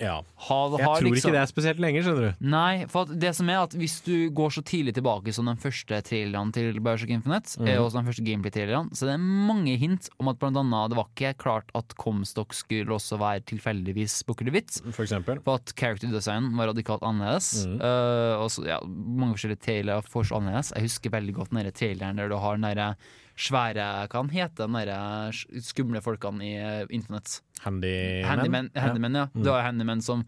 [0.00, 0.22] Ja.
[0.46, 2.46] Har, Jeg tror liksom- ikke det er spesielt lenger, skjønner du.
[2.46, 5.56] Nei, for at det som er at hvis du går så tidlig tilbake som den
[5.56, 10.08] første traileren til Bioshock Infinite, eh, og den første gameplay-traileren, så det er mange hint
[10.20, 14.82] om at blant annet det var ikke klart at Comstock skulle også være tilfeldigvis bukkelehvitt.
[14.92, 15.42] For eksempel.
[15.42, 17.66] for at character design var radikalt annerledes.
[17.66, 17.80] Mm.
[17.80, 20.72] Uh, og så, ja, mange forskjellige trailere for så annerledes.
[20.74, 22.96] Jeg husker veldig godt den traileren der du har den derre
[23.36, 27.40] svære Hva han heter den derre skumle folkene i uh, internett?
[27.62, 28.24] Handyman.
[28.24, 29.24] Handyman, handyman ja.
[29.32, 29.42] Mm.
[29.44, 30.24] Du har handyman som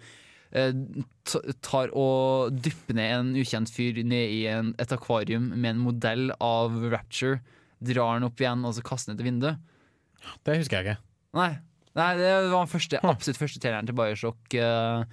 [0.53, 0.73] eh,
[1.65, 6.29] tar og dypper ned en ukjent fyr ned i en, et akvarium med en modell
[6.41, 7.41] av Rapture.
[7.85, 9.75] Drar den opp igjen og så kaster den ut vinduet.
[10.45, 11.03] Det husker jeg ikke.
[11.39, 11.51] Nei,
[11.99, 15.05] Nei det var den første, absolutt første traileren til Bioshock uh,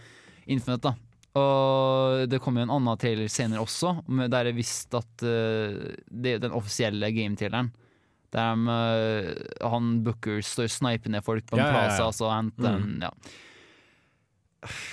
[0.46, 0.91] Infinite.
[0.91, 3.98] da Og det kom jo en annen trailer senere også,
[4.32, 7.72] der jeg visste at uh, det er den offisielle game-traileren.
[8.36, 11.98] Der de, eh, han Booker står sniper ned folk på en Ja, ja, ja.
[11.98, 13.02] plaza, og henter Mm.
[13.08, 13.12] ja.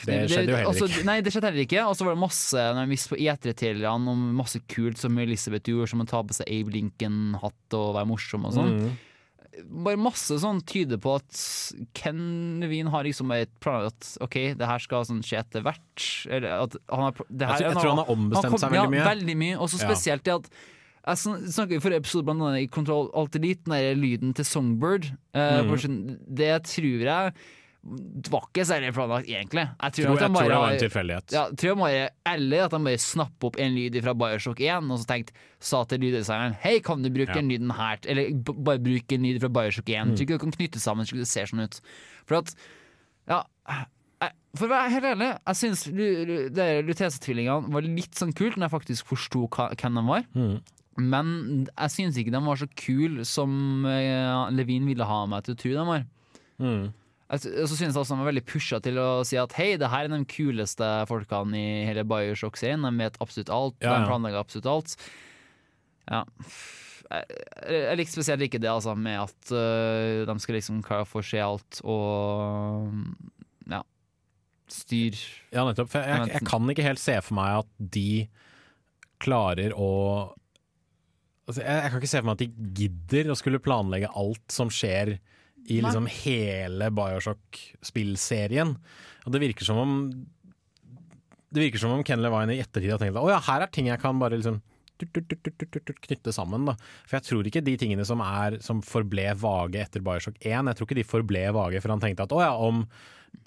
[0.04, 1.04] Det skjedde jo heller altså, ikke.
[1.08, 1.84] Nei, det skjedde heller ikke.
[1.88, 5.70] Og så var det masse når jeg visste på E3-trailerne om masse kult som Elisabeth
[5.72, 8.74] gjorde, som å ta på seg Abe Lincoln-hatt og være morsom og sånn.
[8.82, 8.92] Mm.
[9.84, 11.40] Bare masse sånn tyder på at
[11.96, 12.20] Ken
[12.60, 16.06] Levine har liksom et plan at OK, det her skal sånn skje etter hvert.
[16.28, 18.76] Eller at han har, det her, Jeg, tror, jeg tror han har ombestemt kom- seg
[18.76, 19.02] veldig mye.
[19.02, 19.56] Ja, veldig mye.
[19.60, 20.48] Og så spesielt det at
[21.06, 24.34] jeg sn- snakket i forrige episode blant annet i Control Alt Elite, den der lyden
[24.38, 25.10] til Songbird.
[25.34, 26.18] Uh, mm.
[26.28, 27.32] Det tror jeg
[28.30, 29.64] var ikke særlig planlagt, egentlig.
[29.82, 31.32] Jeg tror, Tror, jeg de tror det var en tilfeldighet.
[31.34, 34.90] ja, tror jeg bare, Eller at de bare snapper opp en lyd fra Bioshock 1
[34.94, 37.40] og så tenkte, sa til lyddesigneren Hei, kan du bruke Ja.
[37.40, 37.98] den lyden her?
[38.06, 40.06] Eller bare bruke en lyd fra Bioshock 1.
[40.06, 40.14] Mm.
[40.14, 41.80] Tror ikke du kan knytte sammen slik det ser sånn ut.
[42.24, 42.54] For at
[43.26, 45.82] Ja, jeg, for å være helt ærlig, jeg syns
[46.86, 50.24] Lutese-tvillingene var litt sånn kult når jeg faktisk forsto hva- hvem de var.
[50.36, 50.60] Mm.
[51.00, 55.54] Men jeg syns ikke de var så kule som eh, Levin ville ha meg til
[55.56, 56.04] å tro de var.
[56.62, 56.90] Mm.
[57.32, 59.88] Jeg så synes jeg også de var veldig pusha til å si at hei, det
[59.88, 62.84] her er de kuleste folkene i hele Bioshock-serien.
[62.84, 64.02] De vet absolutt alt, Ja, ja.
[64.02, 64.96] de planlegger absolutt alt.
[66.10, 66.20] Ja.
[67.12, 67.38] Jeg,
[67.72, 71.24] jeg liker spesielt ikke det, altså, med at uh, de skal liksom klare å få
[71.24, 72.92] se alt og
[73.72, 73.80] ja,
[74.72, 75.16] styr
[75.54, 75.88] Ja, nettopp.
[75.94, 78.06] For jeg, jeg kan ikke helt se for meg at de
[79.22, 79.90] klarer å
[81.60, 84.70] jeg, jeg kan ikke se for meg at de gidder å skulle planlegge alt som
[84.72, 85.16] skjer
[85.70, 88.74] i liksom hele Bioshock-spillserien.
[89.22, 89.96] Og det virker som om
[91.52, 93.70] Det virker som om Ken Levine i ettertid har tenkt at å ja, her er
[93.70, 94.62] ting jeg kan bare liksom
[95.02, 96.64] knytte sammen.
[96.68, 100.70] da For jeg tror ikke de tingene som, er, som forble vage etter Bioshock 1,
[100.70, 102.86] jeg tror ikke de forble vage, for han tenkte at å ja, om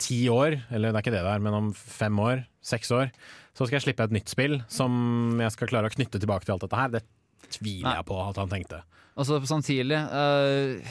[0.01, 3.11] ti år, eller det er ikke det der, men om fem år, seks år,
[3.55, 6.55] så skal jeg slippe et nytt spill som jeg skal klare å knytte tilbake til
[6.55, 6.93] alt dette her.
[6.97, 7.03] Det
[7.49, 7.95] tviler Nei.
[7.99, 8.81] jeg på at han tenkte.
[9.17, 10.81] Altså, samtidig uh,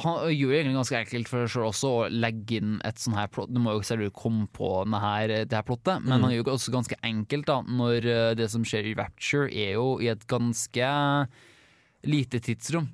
[0.00, 3.50] Han gjorde egentlig ganske enkelt for seg også å legge inn et sånn her plott.
[3.52, 6.22] Du må jo selv komme på denne det her plottet, men Mm.
[6.24, 9.72] han gjør det også ganske enkelt da når øh, det som skjer i Rapture, er
[9.74, 10.92] jo i et ganske
[12.06, 12.88] lite tidsrom.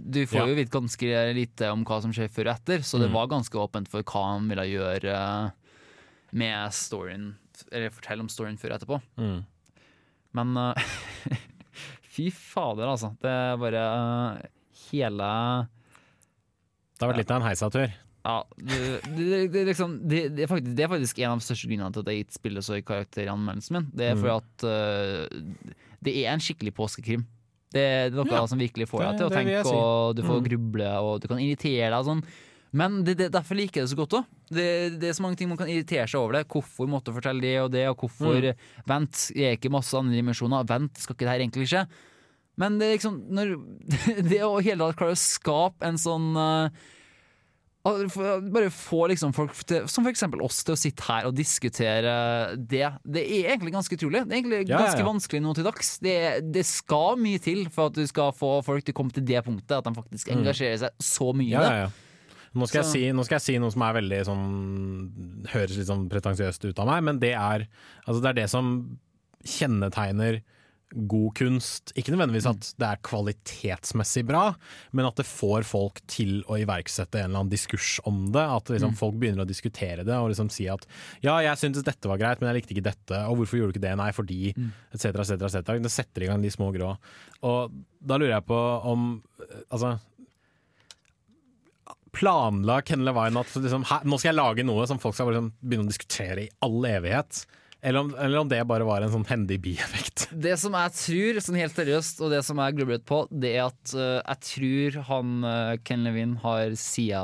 [0.00, 0.46] Du får Ja.
[0.48, 3.14] jo vite ganske lite om hva som skjer før og etter, så det Mm.
[3.14, 5.52] var ganske åpent for hva han ville gjøre
[6.32, 7.34] med storyen,
[7.70, 9.00] eller fortelle om storyen før og etterpå.
[9.18, 9.44] Mm.
[10.32, 10.74] Men øh,
[12.10, 13.12] fy fader, altså.
[13.22, 14.40] Det er bare uh,
[14.90, 15.28] hele
[16.98, 17.92] Det har vært litt av en heisatur.
[18.20, 18.78] Ja, det,
[19.16, 22.10] det, det, liksom, det, er faktisk, det faktisk en av de største grunnene til at
[22.10, 23.86] jeg ikke gitt spillet så i karakteranmeldelsen min.
[23.96, 24.20] Det er Mm.
[24.20, 27.24] fordi at uh, det er en skikkelig påskekrim.
[27.72, 29.72] Det er noe Ja, som virkelig får deg til å tenke, si.
[29.72, 30.46] og du får Mm.
[30.50, 32.22] gruble, og du kan irritere deg og sånn.
[32.72, 34.26] Men det, det, derfor liker jeg det så godt òg.
[34.50, 34.66] Det,
[35.02, 36.44] det er så mange ting man kan irritere seg over det.
[36.52, 38.62] Hvorfor måtte jeg fortelle det og det, og hvorfor Mm.
[38.86, 40.68] Vent, jeg er ikke masse andre dimensjoner.
[40.70, 41.82] Vent, skal ikke det her egentlig skje?
[42.60, 43.52] Men det er liksom når,
[44.30, 46.70] Det å hele tatt klare å skape en sånn øh,
[48.52, 52.12] bare få liksom folk til, som eksempel oss til å sitte her og diskutere
[52.60, 52.90] det.
[53.08, 54.20] Det er egentlig ganske utrolig.
[54.28, 55.06] Det er egentlig Ja, ganske ja.
[55.08, 55.94] vanskelig nå til dags.
[56.04, 56.16] Det,
[56.52, 59.40] det skal mye til for at du skal få folk til å komme til det
[59.46, 60.42] punktet at de faktisk Mm.
[60.42, 61.90] engasjerer seg så mye i Ja, det.
[62.50, 64.46] Nå skal, jeg si, nå skal jeg si noe som er veldig sånn
[65.52, 67.68] Høres litt sånn pretensiøst ut av meg, men det er,
[68.04, 68.72] altså det er det som
[69.46, 70.40] kjennetegner
[70.90, 71.92] god kunst.
[71.98, 74.42] Ikke nødvendigvis at det er kvalitetsmessig bra,
[74.96, 78.42] men at det får folk til å iverksette en eller annen diskurs om det.
[78.42, 80.86] At liksom folk begynner å diskutere det og liksom si at
[81.22, 83.22] ja, jeg syntes dette var greit, men jeg likte ikke dette.
[83.30, 83.96] Og hvorfor gjorde du ikke det?
[84.02, 85.74] Nei, fordi etc., etc., etc.
[85.86, 86.94] Det setter i gang de små grå.
[87.46, 89.10] Og da lurer jeg på om
[89.70, 89.94] Altså
[92.12, 95.50] planla Ken Levine at liksom, her, nå skal jeg lage noe som folk skal liksom,
[95.62, 97.32] begynne å diskutere i all evighet?
[97.80, 100.18] Eller om, eller om det bare var en sånn hendig bieffekt?
[100.46, 103.64] Det som jeg tror, sånn helt seriøst, og det som jeg grublet på, det er
[103.70, 107.22] at uh, jeg tror han uh, Ken Levin har sida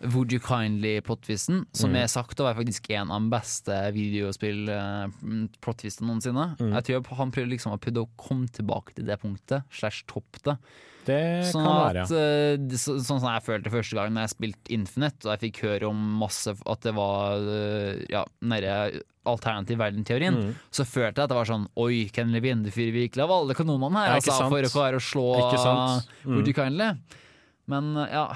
[0.00, 1.96] Would You Kindly-plottvisten, som Mm.
[2.02, 6.46] er sagt å være faktisk en av de beste videospill-plottvistene noensinne.
[6.60, 6.72] Mm.
[6.76, 10.30] Jeg tror han prøvde liksom å prøvde å komme tilbake til det punktet, slash topp
[10.46, 10.56] det.
[11.06, 12.02] Det Sånn kan være.
[12.04, 15.40] at, eh, så, sånn som jeg følte første gang Når jeg spilte Infinite, og jeg
[15.46, 20.54] fikk høre om masse at det var eh, ja, nære alternativ verden-teorien, Mm.
[20.72, 23.54] så følte jeg at det var sånn Oi, Ken Levin, du fyrer virkelig av alle
[23.54, 25.26] kanonene her, altså, for å klare å slå?
[26.24, 26.54] Mm.
[26.54, 26.90] Kindly.
[27.68, 28.26] Men eh, ja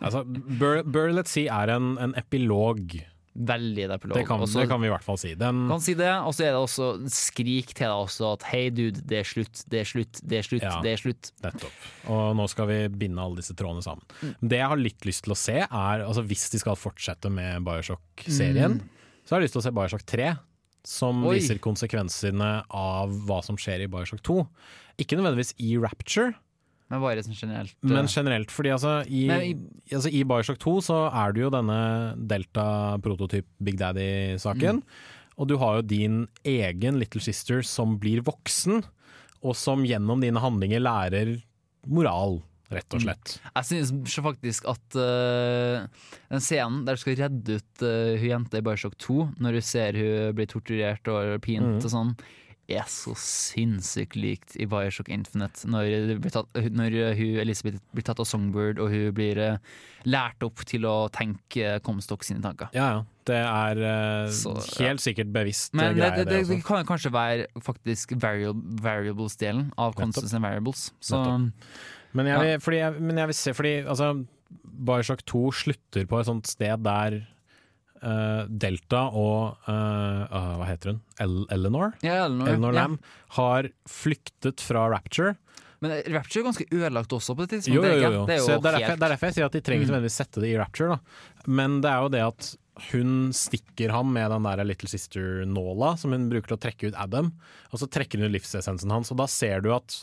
[0.00, 2.94] Altså, Bur Bur Let's See er en, en epilog.
[3.34, 5.34] Veldig det Det kan, Også- det kan vi i hvert fall si.
[5.34, 8.70] Den, kan si det, og så er det også skrik til deg også at hei,
[8.70, 10.80] dude, det er slutt, det er slutt, det er slutt, Ja.
[10.80, 11.32] det er slutt.
[11.42, 11.72] Nettopp.
[12.08, 14.02] Og nå skal vi binde alle disse trådene sammen.
[14.22, 14.34] Mm.
[14.48, 15.66] Det jeg har litt lyst til å se, er
[16.06, 18.80] altså hvis de skal fortsette med Bioshock-serien,
[19.26, 20.38] så har jeg lyst til å se Bioshock 3.
[20.86, 21.26] Som Mm.
[21.28, 21.34] Oi.
[21.40, 24.46] viser konsekvensene av hva som skjer i Bioshock 2.
[24.98, 26.34] Ikke nødvendigvis i Rapture,
[26.92, 27.74] Men bare sånn generelt.
[27.82, 28.50] men eh, generelt.
[28.52, 31.78] Fordi altså i, i- altså i Bioshock 2 så er det jo denne
[32.30, 34.82] Delta-prototyp Big Daddy-saken.
[34.82, 35.12] Mm.
[35.40, 38.84] Og du har jo din egen Little Sister som blir voksen,
[39.44, 41.32] og som gjennom dine handlinger lærer
[41.90, 42.96] moral, rett Mm.
[42.96, 43.34] og slett.
[43.54, 45.86] Jeg synes faktisk at uh,
[46.30, 49.60] den scenen der du skal redde ut uh, hun jenta i Bioshock 2, når du
[49.60, 51.84] ser hun blir torturert og pint mm.
[51.84, 52.14] og sånn,
[52.68, 55.66] er så sinnssykt likt i Bioshock Infinite.
[55.68, 59.74] Når, det blir tatt, når hun, Elisabeth blir tatt av Songbird, og hun blir eh,
[60.08, 62.72] lært opp til å tenke Comstock sine tanker.
[62.76, 63.02] Ja, ja.
[63.24, 64.90] Det er uh, Så, ja.
[64.90, 66.66] helt sikkert bevisst Men det, greie, det, det, det, også.
[66.66, 70.90] kan kanskje være faktisk variable, variables-delen av Constance and Variables.
[71.00, 71.22] Så
[72.12, 72.42] Men jeg Ja.
[72.42, 74.10] vil, fordi jeg, men jeg vil se Fordi altså,
[74.86, 77.22] Bioshock 2 slutter på et sånt sted der
[78.04, 81.00] eh, Delta og eh, ah, Hva heter hun?
[81.24, 81.94] El Eleanor?
[82.04, 82.82] ja, Eleanor, Eleanor ja.
[82.82, 82.98] Lam
[83.38, 85.34] har flyktet fra Rapture.
[85.84, 87.96] Men Rapture er ganske ødelagt også på det tidspunktet.
[87.96, 88.12] jo, jo.
[88.20, 88.26] jo.
[88.28, 90.02] Det er jo det, er derfor, det er derfor jeg sier at de trenger ikke
[90.04, 90.12] Mm.
[90.14, 90.94] sette det i Rapture.
[90.94, 91.48] Da.
[91.60, 92.52] Men det er jo det at
[92.90, 96.96] hun stikker ham med den der Little Sister-nåla som hun bruker til å trekke ut
[96.98, 97.28] Adam,
[97.70, 99.12] og så trekker hun ut livsessensen hans.
[99.14, 99.94] Og da ser du at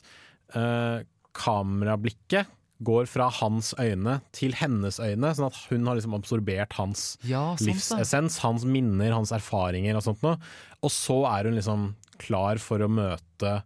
[0.55, 1.01] uh,
[1.35, 2.47] kamerablikket
[2.83, 7.55] går fra hans øyne til hennes øyne, sånn at hun har liksom absorbert hans Ja,
[7.61, 10.37] livsessens, hans minner, hans erfaringer og sånt noe.
[10.81, 13.63] Og så er hun liksom klar for å møte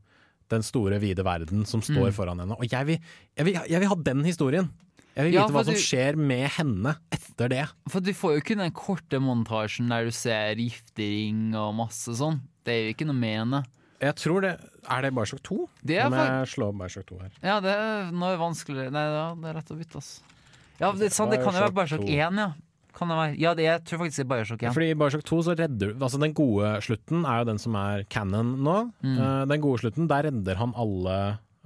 [0.52, 2.14] den store, vide verden som står Mm.
[2.14, 2.58] foran henne.
[2.60, 3.00] Og jeg vil,
[3.38, 4.70] jeg, vil, jeg vil ha den historien!
[5.16, 7.68] Jeg vil Ja, vite hva for som du- skjer med henne etter det.
[7.90, 12.42] For du får jo ikke den korte montasjen der du ser giftering og masse sånn.
[12.66, 13.62] Det er jo ikke noe med henne.
[14.06, 15.58] Jeg tror det Er det Bioshock 2?
[15.82, 17.34] Det er Nå må jeg slå opp Bioshock 2 her.
[17.42, 20.38] Ja, det er noe vanskeligere Nei, ja, det er lett å bytte, altså.
[20.76, 22.20] Ja, det, sant, det kan jo være Bioshock Bioshock 2.
[22.30, 22.52] 1, ja.
[22.96, 23.32] Kan det være.
[23.42, 24.76] Ja, det, jeg tror faktisk det er Bioshock 1.
[24.78, 28.06] Fordi i Bioshock 2 så redder Altså den gode slutten er jo den som er
[28.12, 28.78] canon nå.
[29.04, 29.18] Mm.
[29.18, 31.18] Uh, den gode slutten, der redder han alle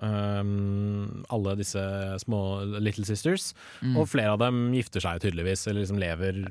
[0.01, 1.83] um, alle disse
[2.23, 2.41] små
[2.79, 3.53] Little Sisters.
[3.81, 3.97] Mm.
[3.99, 6.43] Og flere av dem gifter seg tydeligvis, eller liksom lever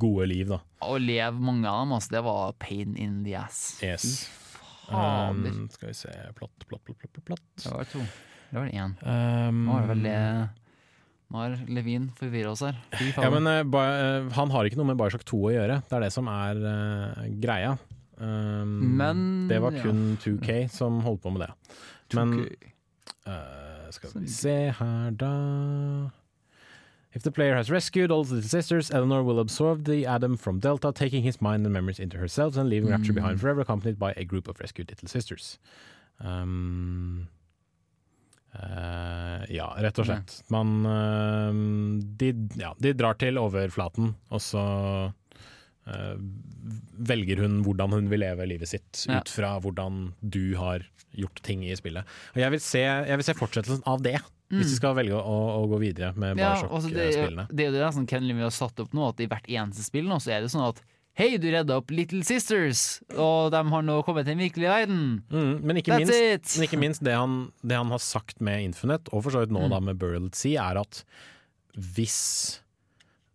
[0.00, 0.60] gode liv, da.
[0.84, 3.66] Å leve mange av dem, altså, det var pain in the ass.
[3.84, 4.24] Yes.
[4.88, 5.54] Fader.
[5.54, 7.48] Um, skal vi se Plott, plott, plott, plott, plott, plott.
[7.62, 8.04] Det var to.
[8.50, 8.94] Det var én.
[9.00, 10.18] Um, Nå er det vel det
[11.34, 12.76] Nå har Levin forvirra oss her.
[13.16, 15.80] Ja, men uh, han har ikke noe med Bioshock 2 å gjøre.
[15.88, 17.74] Det er det som er uh, greia.
[18.14, 19.82] Um, Men, det var ja.
[19.82, 21.50] kun 2K som holdt på med det.
[22.14, 22.36] Men
[23.26, 25.32] eh, skal vi se her, da
[27.14, 30.90] If the player has rescued all the sisters, Eleanor will absorb the Adam from Delta,
[30.92, 33.20] taking his mind and memories into herself and leaving Rapture Mm.
[33.22, 35.58] behind forever, accompanied by a group of rescued little sisters.
[36.18, 37.28] Um,
[38.54, 40.36] uh, ja, rett og slett.
[40.52, 41.52] Man uh,
[42.20, 44.64] de, ja, de drar til overflaten, og så
[45.86, 46.16] uh,
[46.98, 49.20] velger hun hvordan hun vil leve livet sitt, Ja.
[49.22, 52.02] ut fra hvordan du har gjort ting i spillet.
[52.34, 54.18] Og jeg vil se, jeg vil se fortsettelsen av det,
[54.52, 56.42] hvis vi skal velge å, å gå videre med Mm.
[56.42, 57.46] Ja, altså det, Bioshock-spillene.
[57.50, 59.82] det er jo det som Ken Levine har satt opp nå, at i hvert eneste
[59.86, 60.82] spill nå så er det sånn at
[61.14, 65.02] Hei, du redda opp Little Sisters, og de har nå kommet til den virkelige verden.
[65.30, 69.12] Mm, men, ikke minst, men ikke minst det han, det han har sagt med Infinite,
[69.14, 69.70] og for så vidt nå Mm.
[69.70, 71.04] da med Burial at Sea, er at
[71.76, 72.60] hvis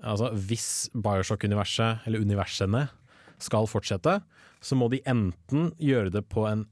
[0.04, 2.86] Altså hvis Bioshock-universet, eller universene,
[3.40, 4.22] skal fortsette,
[4.64, 6.66] så må de enten gjøre det på en,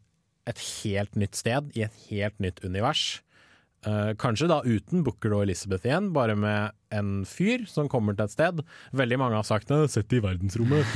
[0.47, 3.21] et helt nytt sted, i et helt nytt univers.
[3.87, 8.25] Eh, kanskje da uten Booker og Elizabeth igjen, bare med en fyr som kommer til
[8.25, 8.61] et sted.
[8.97, 10.95] Veldig mange har sagt det 'sett i verdensrommet'.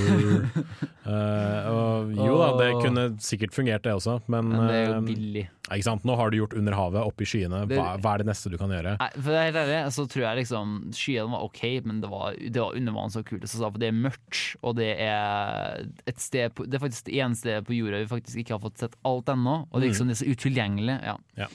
[1.05, 5.01] uh, og jo da, det kunne sikkert fungert det også, men, Men det er jo
[5.01, 5.15] billig.
[5.15, 5.45] billig.
[5.71, 6.05] ikke sant?
[6.07, 7.65] nå har du gjort Under havet, oppe i skyene.
[7.69, 8.95] Hva, hva er det neste du kan gjøre?
[8.97, 12.09] Nei, for det er helt ærlig, så tror jeg liksom Skyene var ok, men det
[12.11, 13.47] var, det var undervanns så kult.
[13.47, 17.19] Så for det er mørkt, og det er et sted på, Det er faktisk det
[17.19, 19.67] eneste stedet på jorda vi faktisk ikke har fått sett alt ennå.
[19.71, 20.97] Og det liksom det er så utilgjengelig.
[21.03, 21.17] Ja.
[21.39, 21.47] Ja.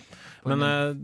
[0.47, 0.95] Men eh,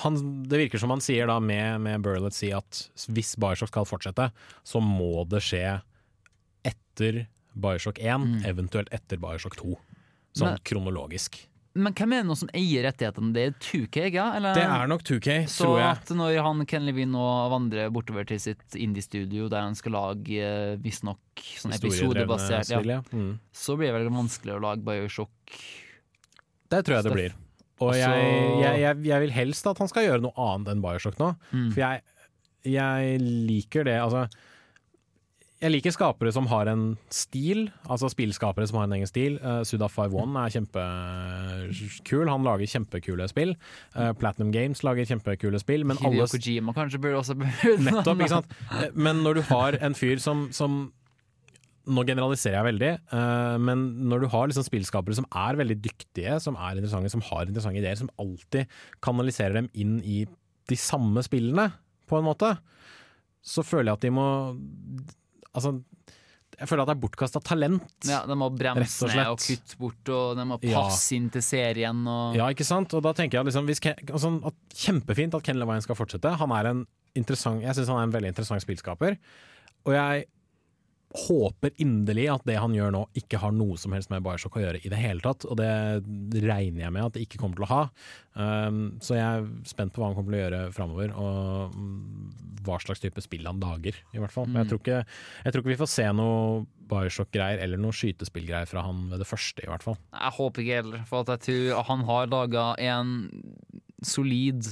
[0.00, 3.84] han, det virker som han sier da med, med Burlett si at hvis Bioshock skal
[3.84, 4.30] fortsette,
[4.64, 5.80] så må det skje
[6.64, 8.44] etter Bioshock 1, Mm.
[8.48, 9.76] eventuelt etter Bioshock 2.
[10.34, 11.48] Sånn Men- kronologisk.
[11.74, 13.32] Men hvem er det nå som eier rettighetene?
[13.32, 14.32] Det er 2K, ja?
[14.36, 14.52] Eller?
[14.54, 15.88] Det er nok 2K, Så tror jeg.
[15.96, 20.36] at når han Ken Levine nå vandrer bortover til sitt indie-studio der han skal lage
[20.36, 23.00] eh, visstnok sånn episodebasert, ja.
[23.12, 23.38] Mm.
[23.54, 25.30] så blir det vel vanskelig å lage Bioshock.
[26.68, 27.32] Det tror jeg det blir.
[27.82, 28.30] Og jeg,
[28.62, 31.34] jeg, jeg, jeg vil helst at han skal gjøre noe annet enn Bioshock nå.
[31.50, 31.68] Mm.
[31.74, 33.98] For jeg, liker det.
[34.02, 34.26] Altså,
[35.62, 39.36] jeg liker skapere som har en stil, altså spillskapere som har en egen stil.
[39.44, 43.54] Uh, Suda51 er kjempekul, han lager kjempekule spill.
[43.94, 47.38] Uh, Platinum Games lager kjempekule spill, men alle Kojima kanskje burde også
[47.86, 48.58] Nettopp, ikke sant.
[48.72, 50.82] Eh, Men når du har en fyr som, som
[51.90, 56.36] Nå generaliserer jeg veldig, eh, men når du har liksom spillskapere som er veldig dyktige,
[56.44, 58.70] som er interessante, som har interessante ideer, som alltid
[59.02, 60.20] kanaliserer dem inn i
[60.70, 61.72] de samme spillene,
[62.06, 62.52] på en måte,
[63.42, 64.26] så føler jeg at de må
[65.52, 65.74] Altså,
[66.56, 67.90] jeg føler at det er bortkasta talent.
[68.08, 70.80] Ja, De må bremse og ned og kutte bort, og de må Ja.
[70.86, 72.06] passe inn til serien.
[72.08, 72.36] Og...
[72.38, 72.94] Ja, ikke sant?
[72.94, 76.32] Og da tenker jeg liksom hvis Ken, altså, at Kjempefint at Ken Levine skal fortsette.
[76.40, 76.86] Han er en
[77.18, 79.18] interessant Jeg syns han er en veldig interessant spillskaper.
[79.84, 80.24] Og jeg
[81.12, 84.62] håper inderlig at det han gjør nå, ikke har noe som helst med Bioshock å
[84.62, 85.44] gjøre i det hele tatt.
[85.48, 85.70] Og det
[86.44, 87.82] regner jeg med at det ikke kommer til å ha.
[88.32, 92.60] Um, så jeg er spent på hva han kommer til å gjøre framover, og mm,
[92.64, 94.48] hva slags type spill han lager, i hvert fall.
[94.48, 95.00] Men jeg tror ikke,
[95.44, 99.28] jeg tror ikke vi får se noe Bioshock-greier eller noe skytespillgreier fra han ved det
[99.28, 99.98] første, i hvert fall.
[100.16, 103.16] Jeg håper ikke heller, for at jeg tror han har laga en
[104.02, 104.66] solid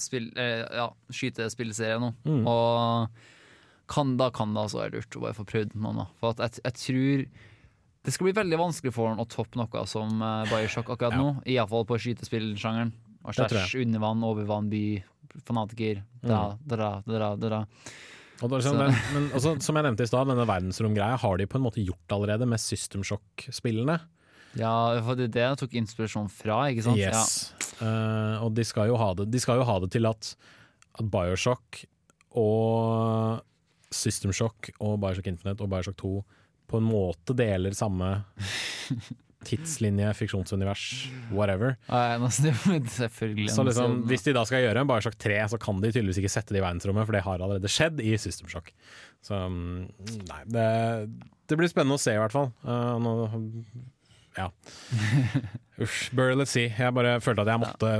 [0.00, 2.12] spill, eh, ja, skytespillserie nå.
[2.26, 2.42] Mm.
[2.48, 3.28] Og
[3.90, 6.02] kan, da kan det altså lurt å bare få prøvd noen.
[6.04, 6.08] Da.
[6.22, 7.24] For at jeg, jeg tror
[8.00, 11.20] det skal bli veldig vanskelig for han å toppe noe som uh, Bioshock akkurat Ja.
[11.20, 11.32] nå.
[11.44, 12.94] Iallfall på skytespillsjangeren.
[13.20, 13.36] Og
[13.82, 15.02] under vann, over vann, by,
[15.44, 16.00] fanatiker.
[16.24, 17.58] Da, da, da, da, da, da.
[18.40, 21.46] Er sånn, Så- den, men også, som jeg nevnte i stad, denne verdensromgreia har de
[21.46, 23.98] på en måte gjort allerede med System Shock-spillene.
[24.56, 24.72] Ja,
[25.04, 26.96] for det er det jeg tok inspirasjon fra, ikke sant?
[26.98, 27.52] Yes.
[27.84, 30.32] Eh, og de skal, jo ha det, de skal jo ha det til at,
[30.98, 31.84] at Bioshock
[32.40, 33.44] og
[33.94, 36.12] System Shock og Bioshock Infinite og Bioshock 2
[36.70, 38.12] på en måte deler samme
[39.48, 41.76] tidslinje, fiksjonsunivers, whatever.
[43.50, 46.32] Så liksom, hvis de da skal gjøre en Bioshock 3, så kan de tydeligvis ikke
[46.32, 48.68] sette det i verdensrommet, for det har allerede skjedd i System Shock.
[49.24, 49.88] Så mm,
[50.28, 50.66] nei, det,
[51.48, 52.52] det blir spennende å se i hvert fall.
[52.66, 53.14] Uh, nå,
[54.36, 54.50] ja.
[55.80, 56.66] Uff, bury let's see.
[56.68, 57.90] Jeg bare følte at jeg måtte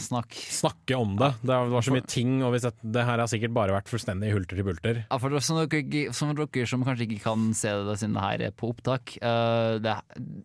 [0.00, 0.32] Snakk.
[0.32, 1.28] snakke om det.
[1.42, 4.30] Det var så mye ting, og hvis det, det her har sikkert bare vært fullstendig
[4.32, 5.02] hulter til bulter.
[5.04, 8.46] Ja, for som dere, som dere som kanskje ikke kan se det siden det her
[8.48, 9.94] er på opptak uh, det,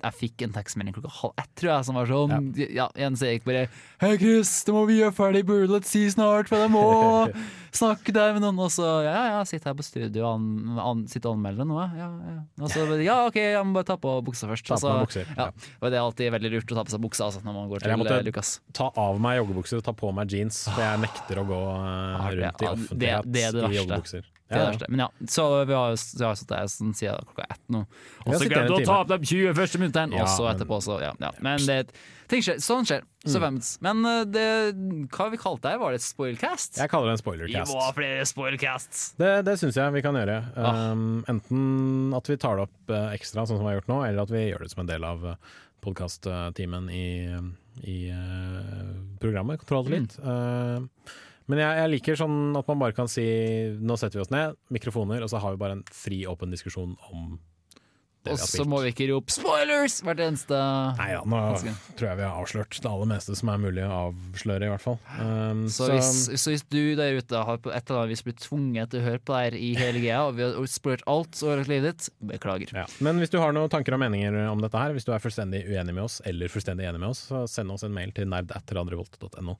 [0.03, 3.23] Jeg fikk en tekstmelding klokka halv ett, tror jeg, som var sånn Ja, ja Jens
[3.23, 3.67] gikk bare
[4.03, 6.84] 'Hei, Chris, det må vi gjøre ferdig, bury let's see snart, for jeg må
[7.79, 11.07] snakke der med noen.' Og så 'Ja, ja, sitter her på studio og an, an,
[11.07, 12.38] sitter og anmelder noe.' Ja, ja.
[12.59, 15.47] Og så 'Ja, OK, jeg må bare ta på buksa først.' Ta på bukser, Ja.
[15.47, 15.71] ja.
[15.79, 17.84] Og det er alltid veldig lurt å ta på seg buksa altså, når man går
[17.84, 18.53] til Jeg måtte- eh, Lukas.
[18.74, 22.21] Ta av meg joggebukser og ta på meg jeans, for jeg nekter å gå uh,
[22.24, 23.80] Ah, rundt i offentlighet det- det er det i verste.
[23.82, 24.30] joggebukser.
[24.53, 24.89] Det er det verste.
[24.89, 27.86] Men ja, så vi har vi har sittet her sånn siden klokka ett nå.
[28.26, 30.99] Og så glemte å ta opp de 20 første minuttene, Ja, og så etterpå, så
[31.01, 31.13] ja.
[31.19, 31.32] ja.
[31.41, 31.93] Men det,
[32.32, 32.59] ting skjer.
[32.63, 33.03] Sånn skjer.
[33.26, 33.59] Så mm.
[33.86, 34.45] Men eh, det,
[35.07, 35.74] hva har vi kalt det?
[35.80, 36.78] Var det et spoilcast?
[36.82, 39.13] Jeg kaller det en Vi må ha flere spoilcasts!
[39.19, 40.39] Det, det syns jeg vi kan gjøre.
[40.59, 40.91] Ah.
[40.91, 44.01] Um, enten at vi tar det opp eh, ekstra, sånn som vi har gjort nå,
[44.09, 45.30] eller at vi gjør det som en del av
[45.84, 47.05] podkast-timen i,
[47.84, 48.89] i uh,
[49.21, 49.61] programmet.
[49.61, 50.07] Kontroll Mm.
[50.23, 51.13] Uh,
[51.51, 53.25] men jeg, jeg liker sånn at man bare kan si
[53.75, 56.95] nå setter vi oss ned, mikrofoner, og så har vi bare en fri, åpen diskusjon
[57.11, 57.34] om
[58.32, 60.59] Og så må vi ikke rope 'spoilers' hvert eneste
[60.99, 61.39] Nei ja, nå
[61.97, 64.84] tror jeg vi har avslørt det aller meste som er mulig å avsløre, i hvert
[64.84, 64.99] fall.
[65.17, 68.41] Um, så, hvis, så hvis du der ute har på et eller annet vis blitt
[68.43, 71.36] tvunget til å høre på det her i hele greia, og vi har spurt alt
[71.43, 72.74] over ødelagt livet ditt, beklager.
[72.76, 72.86] Ja.
[73.03, 75.63] Men hvis du har noen tanker og meninger om dette her, hvis du er fullstendig
[75.69, 79.57] uenig med oss, eller fullstendig enig med oss, så send oss en mail til nerd.radiorevolt.no.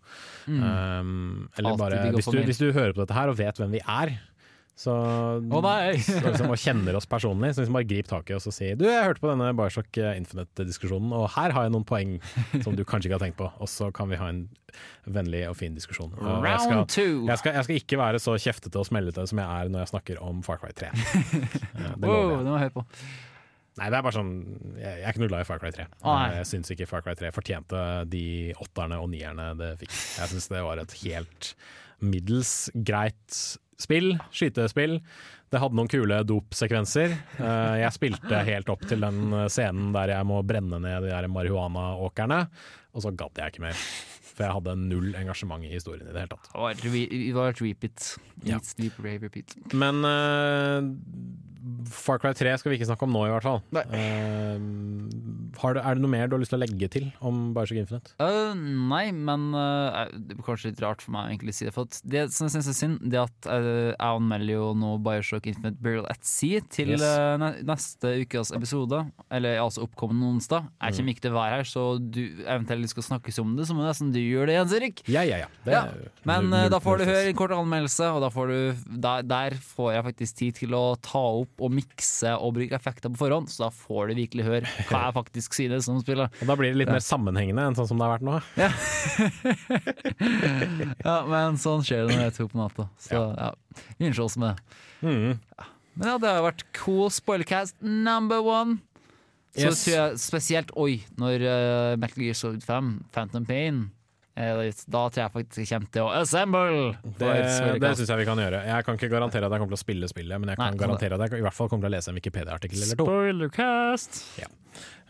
[0.48, 3.76] Um, eller Altid bare hvis du, hvis du hører på dette her og vet hvem
[3.76, 4.16] vi er,
[4.74, 4.94] så,
[5.38, 5.66] oh,
[6.02, 8.72] så liksom, og kjenner oss personlig, så liksom bare grip tak i oss og si
[8.74, 12.16] Du, jeg hørte på denne Bioshock Infinite-diskusjonen, og her har jeg noen poeng
[12.66, 13.50] som du kanskje ikke har tenkt på.
[13.62, 14.48] Og så kan vi ha en
[15.06, 16.16] vennlig og fin diskusjon.
[16.18, 19.60] Og jeg skal, jeg, skal, jeg skal ikke være så kjeftete og smellete som jeg
[19.60, 20.90] er når jeg snakker om Far Cry 3.
[21.84, 22.84] Ja, det lover Wow, det var jeg på.
[23.74, 24.34] Nei, det er bare sånn
[24.78, 25.88] Jeg, jeg er ikke noe glad i Far Cry 3.
[26.02, 28.26] Å, jeg syns ikke Far Cry 3 fortjente de
[28.62, 29.94] åtterne og nierne det fikk.
[29.94, 31.54] Jeg syns det var et helt
[32.04, 33.40] middels greit
[33.80, 34.14] spill.
[34.34, 35.00] Skytespill.
[35.54, 37.14] Det hadde noen kule dopsekvenser.
[37.38, 42.40] Eh, jeg spilte helt opp til den scenen der jeg må brenne ned de marihuanaåkrene,
[42.94, 43.78] og så gadd jeg ikke mer.
[44.34, 46.48] For jeg hadde null engasjement i historien i det hele tatt.
[47.30, 48.08] Det var et repeat.
[48.50, 48.58] Ja.
[49.78, 50.88] Men eh,
[51.88, 53.62] Far Cry 3 skal vi ikke snakke om nå, i hvert fall.
[53.76, 53.84] Nei.
[53.96, 54.64] Eh,
[55.62, 57.80] har du, er det noe mer du har lyst til å legge til om Bioshock
[57.80, 58.14] Infinite?
[58.20, 61.74] Uh, nei, men uh, det blir kanskje litt rart for meg å egentlig si det.
[61.76, 64.96] For at det som jeg synes er synd, det er at jeg anmelder jo nå
[65.06, 67.04] Bioshock Infinite Burial at Sea til Yes.
[67.40, 69.00] ne neste ukes episode.
[69.34, 70.66] Eller altså oppkommende onsdag.
[70.68, 70.74] Mm.
[70.84, 73.78] Jeg kommer ikke til å være her, så du eventuelt skal snakkes om det, så
[73.78, 75.04] må nesten du gjøre det, Jens Erik.
[75.08, 75.50] Ja, ja, ja.
[75.64, 78.84] Det Ja, er Men da får du høre en kort anmeldelse, og da får du,
[79.06, 83.12] der, der får jeg faktisk tid til å ta opp og mikse og bruke effekter
[83.14, 86.32] på forhånd, så da får du virkelig høre hva jeg faktisk sier det som spiller.
[86.42, 86.96] Og da blir det litt Ja.
[86.98, 88.40] mer sammenhengende enn sånn som det har vært nå.
[91.04, 92.88] Ja, men sånn skjer det når jeg er to på natta.
[93.02, 93.52] Så ja,
[94.00, 94.80] vi unnskyld oss med det.
[95.04, 95.40] Mm.
[95.94, 98.80] Men ja, det har vært cool spoilercast number one.
[99.54, 99.84] Så Yes.
[99.86, 103.84] tror jeg spesielt Oi, når uh, Metal Gear Solid 5, Phantom Pain
[104.34, 106.88] Da tror jeg faktisk jeg kommer til å assemble!
[107.20, 107.30] Det,
[107.84, 108.64] det syns jeg vi kan gjøre.
[108.66, 110.82] Jeg kan ikke garantere at jeg kommer til å spille spillet, men jeg kan Nei,
[110.82, 113.06] garantere at jeg i hvert fall kommer til å lese en Wikipedia-artikkel eller to.
[113.06, 114.22] Spoilercast!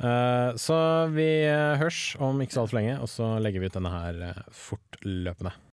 [0.04, 0.78] Eh, så
[1.14, 4.20] vi eh, hørs om ikke så altfor lenge, og så legger vi ut denne her
[4.28, 5.54] eh, fortløpende.